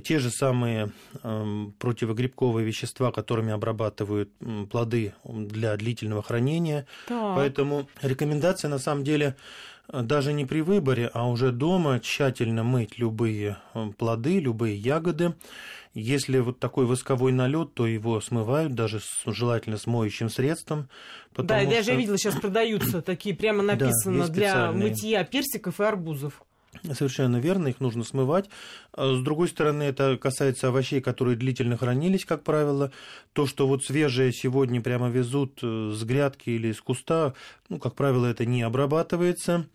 те 0.04 0.18
же 0.18 0.30
самые 0.30 0.92
э, 1.22 1.66
противогрибковые 1.78 2.66
вещества, 2.66 3.12
которыми 3.12 3.52
обрабатывают 3.52 4.30
плоды 4.70 5.14
для 5.24 5.76
длительного 5.76 6.22
хранения. 6.22 6.86
Так. 7.06 7.36
Поэтому 7.36 7.88
рекомендация, 8.02 8.68
на 8.68 8.78
самом 8.78 9.04
деле, 9.04 9.36
даже 9.92 10.32
не 10.32 10.44
при 10.44 10.60
выборе, 10.60 11.10
а 11.12 11.28
уже 11.28 11.52
дома 11.52 12.00
тщательно 12.00 12.64
мыть 12.64 12.98
любые 12.98 13.58
плоды, 13.98 14.40
любые 14.40 14.76
ягоды. 14.76 15.34
Если 15.94 16.38
вот 16.40 16.58
такой 16.58 16.84
восковой 16.84 17.32
налет, 17.32 17.72
то 17.72 17.86
его 17.86 18.20
смывают 18.20 18.74
даже 18.74 19.00
с, 19.00 19.22
желательно 19.26 19.78
с 19.78 19.86
моющим 19.86 20.28
средством. 20.28 20.90
Да, 21.34 21.60
что... 21.60 21.70
я 21.70 21.82
же 21.82 21.94
видела, 21.94 22.18
сейчас 22.18 22.34
продаются 22.34 23.00
такие, 23.00 23.34
прямо 23.34 23.62
написано 23.62 24.26
да, 24.26 24.32
для 24.32 24.72
мытья 24.72 25.24
персиков 25.24 25.80
и 25.80 25.84
арбузов. 25.84 26.42
Совершенно 26.82 27.38
верно, 27.38 27.68
их 27.68 27.80
нужно 27.80 28.04
смывать. 28.04 28.48
А 28.92 29.14
с 29.14 29.22
другой 29.22 29.48
стороны, 29.48 29.84
это 29.84 30.16
касается 30.16 30.68
овощей, 30.68 31.00
которые 31.00 31.36
длительно 31.36 31.76
хранились, 31.76 32.24
как 32.24 32.42
правило. 32.42 32.92
То, 33.32 33.46
что 33.46 33.66
вот 33.66 33.84
свежее 33.84 34.32
сегодня 34.32 34.80
прямо 34.80 35.08
везут 35.08 35.60
э, 35.62 35.92
с 35.94 36.02
грядки 36.04 36.50
или 36.50 36.72
с 36.72 36.80
куста, 36.80 37.34
ну, 37.68 37.78
как 37.78 37.94
правило, 37.94 38.26
это 38.26 38.44
не 38.44 38.62
обрабатывается. 38.62 39.66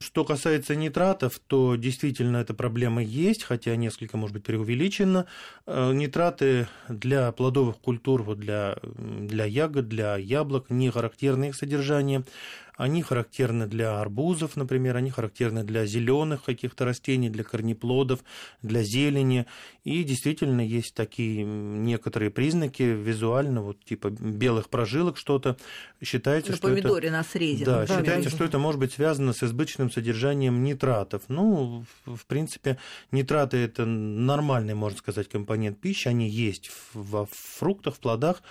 Что 0.00 0.24
касается 0.24 0.76
нитратов, 0.76 1.40
то 1.44 1.74
действительно 1.74 2.36
эта 2.36 2.54
проблема 2.54 3.02
есть, 3.02 3.42
хотя 3.42 3.74
несколько, 3.74 4.16
может 4.16 4.34
быть, 4.34 4.44
преувеличена. 4.44 5.26
Э, 5.66 5.92
нитраты 5.92 6.68
для 6.88 7.32
плодовых 7.32 7.78
культур, 7.78 8.22
вот 8.22 8.38
для, 8.38 8.78
для 8.84 9.44
ягод, 9.44 9.88
для 9.88 10.16
яблок, 10.16 10.70
не 10.70 10.90
характерны 10.90 11.48
их 11.48 11.56
содержание. 11.56 12.22
Они 12.78 13.02
характерны 13.02 13.66
для 13.66 14.00
арбузов, 14.00 14.54
например, 14.54 14.96
они 14.96 15.10
характерны 15.10 15.64
для 15.64 15.84
зеленых 15.84 16.44
каких-то 16.44 16.84
растений, 16.84 17.28
для 17.28 17.42
корнеплодов, 17.42 18.20
для 18.62 18.84
зелени. 18.84 19.46
И 19.88 20.04
действительно 20.04 20.60
есть 20.60 20.92
такие 20.92 21.44
некоторые 21.44 22.30
признаки 22.30 22.82
визуально, 22.82 23.62
вот 23.62 23.82
типа 23.82 24.10
белых 24.10 24.68
прожилок 24.68 25.16
что-то. 25.16 25.56
Считается, 26.02 26.50
на 26.50 26.58
что 26.58 26.68
помидоре 26.68 27.08
это... 27.08 27.16
на 27.16 27.24
срезе. 27.24 27.64
Да, 27.64 27.86
да 27.86 27.98
считается, 27.98 28.28
что 28.28 28.44
это 28.44 28.58
может 28.58 28.78
быть 28.78 28.92
связано 28.92 29.32
с 29.32 29.42
избыточным 29.42 29.90
содержанием 29.90 30.62
нитратов. 30.62 31.22
Ну, 31.28 31.86
в 32.04 32.26
принципе, 32.26 32.76
нитраты 33.12 33.56
это 33.56 33.86
нормальный, 33.86 34.74
можно 34.74 34.98
сказать, 34.98 35.30
компонент 35.30 35.80
пищи. 35.80 36.08
Они 36.08 36.28
есть 36.28 36.70
во 36.92 37.26
фруктах, 37.30 37.94
в 37.94 38.00
плодах, 38.00 38.42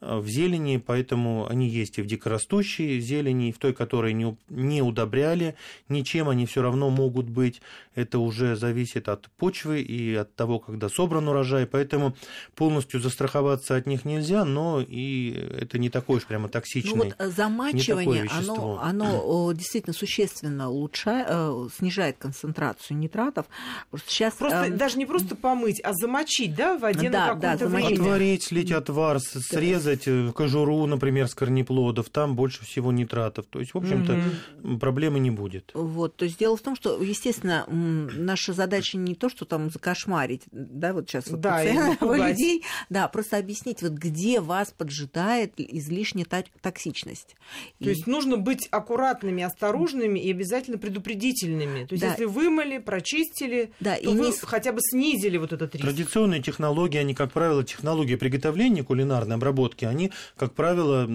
Э, 0.00 0.18
в 0.18 0.28
зелени, 0.28 0.76
поэтому 0.76 1.46
они 1.48 1.68
есть 1.68 1.98
и 1.98 2.02
в 2.02 2.06
дикорастущей 2.06 3.00
зелени, 3.00 3.48
и 3.48 3.52
в 3.52 3.58
той, 3.58 3.72
которой 3.72 4.12
не, 4.12 4.36
не 4.48 4.82
удобряли 4.82 5.56
ничем, 5.88 6.28
они 6.28 6.46
все 6.46 6.62
равно 6.62 6.90
могут 6.90 7.28
быть. 7.28 7.62
Это 7.94 8.18
уже 8.18 8.56
зависит 8.56 9.08
от 9.08 9.30
почвы 9.36 9.80
и 9.80 10.14
от 10.14 10.34
того, 10.34 10.58
когда 10.58 10.85
собран 10.88 11.28
урожай, 11.28 11.66
поэтому 11.66 12.16
полностью 12.54 13.00
застраховаться 13.00 13.76
от 13.76 13.86
них 13.86 14.04
нельзя, 14.04 14.44
но 14.44 14.80
и 14.80 15.30
это 15.30 15.78
не 15.78 15.90
такое 15.90 16.18
уж 16.18 16.26
прямо 16.26 16.48
токсичное. 16.48 16.94
Ну 16.94 17.04
вот 17.04 17.14
э, 17.18 17.28
замачивание, 17.30 18.28
оно, 18.30 18.80
оно 18.82 19.52
действительно 19.52 19.94
существенно 19.94 20.70
улучшает, 20.70 21.26
э, 21.28 21.68
снижает 21.76 22.16
концентрацию 22.18 22.96
нитратов. 22.96 23.46
Просто 23.90 24.10
сейчас 24.10 24.34
просто, 24.34 24.66
эм... 24.66 24.76
даже 24.76 24.98
не 24.98 25.06
просто 25.06 25.36
помыть, 25.36 25.80
а 25.80 25.92
замочить, 25.92 26.54
да, 26.54 26.76
в 26.76 26.80
воде 26.80 27.10
да, 27.10 27.26
на 27.26 27.34
какое-то 27.34 27.68
да, 27.68 27.76
время. 27.76 28.00
Отварить, 28.00 28.42
слить 28.42 28.72
отвар, 28.72 29.20
срезать 29.20 30.06
э, 30.06 30.32
кожуру, 30.34 30.86
например, 30.86 31.28
с 31.28 31.34
корнеплодов, 31.34 32.10
там 32.10 32.36
больше 32.36 32.64
всего 32.64 32.92
нитратов. 32.92 33.46
То 33.46 33.60
есть, 33.60 33.74
в 33.74 33.78
общем-то, 33.78 34.20
угу. 34.62 34.78
проблемы 34.78 35.18
не 35.18 35.30
будет. 35.30 35.70
Вот, 35.74 36.16
то 36.16 36.24
есть 36.24 36.38
дело 36.38 36.56
в 36.56 36.60
том, 36.60 36.76
что, 36.76 37.02
естественно, 37.02 37.64
наша 37.68 38.52
задача 38.52 38.98
не 38.98 39.14
то, 39.14 39.28
что 39.28 39.44
там 39.44 39.70
закошмарить, 39.70 40.42
да, 40.78 40.92
вот 40.92 41.08
сейчас 41.08 41.28
вот 41.28 41.40
да, 41.40 41.62
людей, 42.00 42.62
да, 42.88 43.08
просто 43.08 43.38
объяснить, 43.38 43.82
вот 43.82 43.92
где 43.92 44.40
вас 44.40 44.72
поджидает 44.76 45.54
излишняя 45.56 46.26
токсичность. 46.60 47.36
То 47.78 47.86
и... 47.86 47.88
есть 47.88 48.06
нужно 48.06 48.36
быть 48.36 48.68
аккуратными, 48.70 49.42
осторожными 49.42 50.18
и 50.18 50.30
обязательно 50.30 50.78
предупредительными. 50.78 51.84
То 51.86 51.94
есть 51.94 52.02
да. 52.02 52.10
если 52.10 52.24
вымыли, 52.24 52.78
прочистили, 52.78 53.70
да, 53.80 53.96
то 53.96 54.02
и 54.02 54.06
вы 54.06 54.28
не... 54.28 54.32
хотя 54.32 54.72
бы 54.72 54.80
снизили 54.80 55.36
вот 55.36 55.52
этот 55.52 55.74
риск. 55.74 55.84
Традиционные 55.84 56.42
технологии, 56.42 56.98
они, 56.98 57.14
как 57.14 57.32
правило, 57.32 57.64
технологии 57.64 58.16
приготовления 58.16 58.82
кулинарной 58.82 59.36
обработки, 59.36 59.84
они, 59.84 60.12
как 60.36 60.54
правило, 60.54 61.06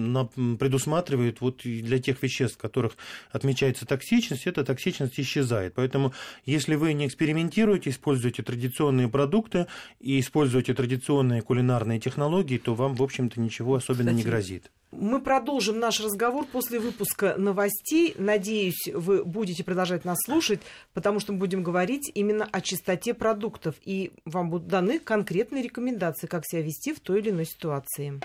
предусматривают 0.58 1.40
вот 1.40 1.62
для 1.62 1.98
тех 1.98 2.22
веществ, 2.22 2.56
в 2.56 2.60
которых 2.60 2.96
отмечается 3.30 3.86
токсичность, 3.86 4.46
эта 4.46 4.64
токсичность 4.64 5.18
исчезает. 5.18 5.74
Поэтому, 5.74 6.12
если 6.44 6.74
вы 6.74 6.92
не 6.92 7.06
экспериментируете, 7.06 7.90
используете 7.90 8.42
традиционные 8.42 9.08
продукты 9.42 9.66
и 10.00 10.20
используете 10.20 10.74
традиционные 10.74 11.42
кулинарные 11.42 11.98
технологии, 11.98 12.58
то 12.58 12.74
вам, 12.74 12.94
в 12.94 13.02
общем-то, 13.02 13.40
ничего 13.40 13.74
особенно 13.76 14.10
Кстати, 14.10 14.24
не 14.24 14.30
грозит. 14.30 14.70
Мы 14.92 15.20
продолжим 15.20 15.78
наш 15.78 16.00
разговор 16.00 16.46
после 16.46 16.78
выпуска 16.78 17.34
новостей. 17.38 18.14
Надеюсь, 18.18 18.88
вы 18.92 19.24
будете 19.24 19.64
продолжать 19.64 20.04
нас 20.04 20.18
слушать, 20.24 20.60
потому 20.92 21.20
что 21.20 21.32
мы 21.32 21.38
будем 21.38 21.62
говорить 21.62 22.10
именно 22.14 22.46
о 22.50 22.60
чистоте 22.60 23.14
продуктов. 23.14 23.74
И 23.84 24.12
вам 24.24 24.50
будут 24.50 24.68
даны 24.68 24.98
конкретные 24.98 25.62
рекомендации, 25.62 26.26
как 26.26 26.44
себя 26.46 26.62
вести 26.62 26.92
в 26.92 27.00
той 27.00 27.20
или 27.20 27.30
иной 27.30 27.46
ситуации. 27.46 28.20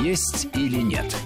Есть 0.00 0.48
или 0.54 0.80
нет? 0.80 1.16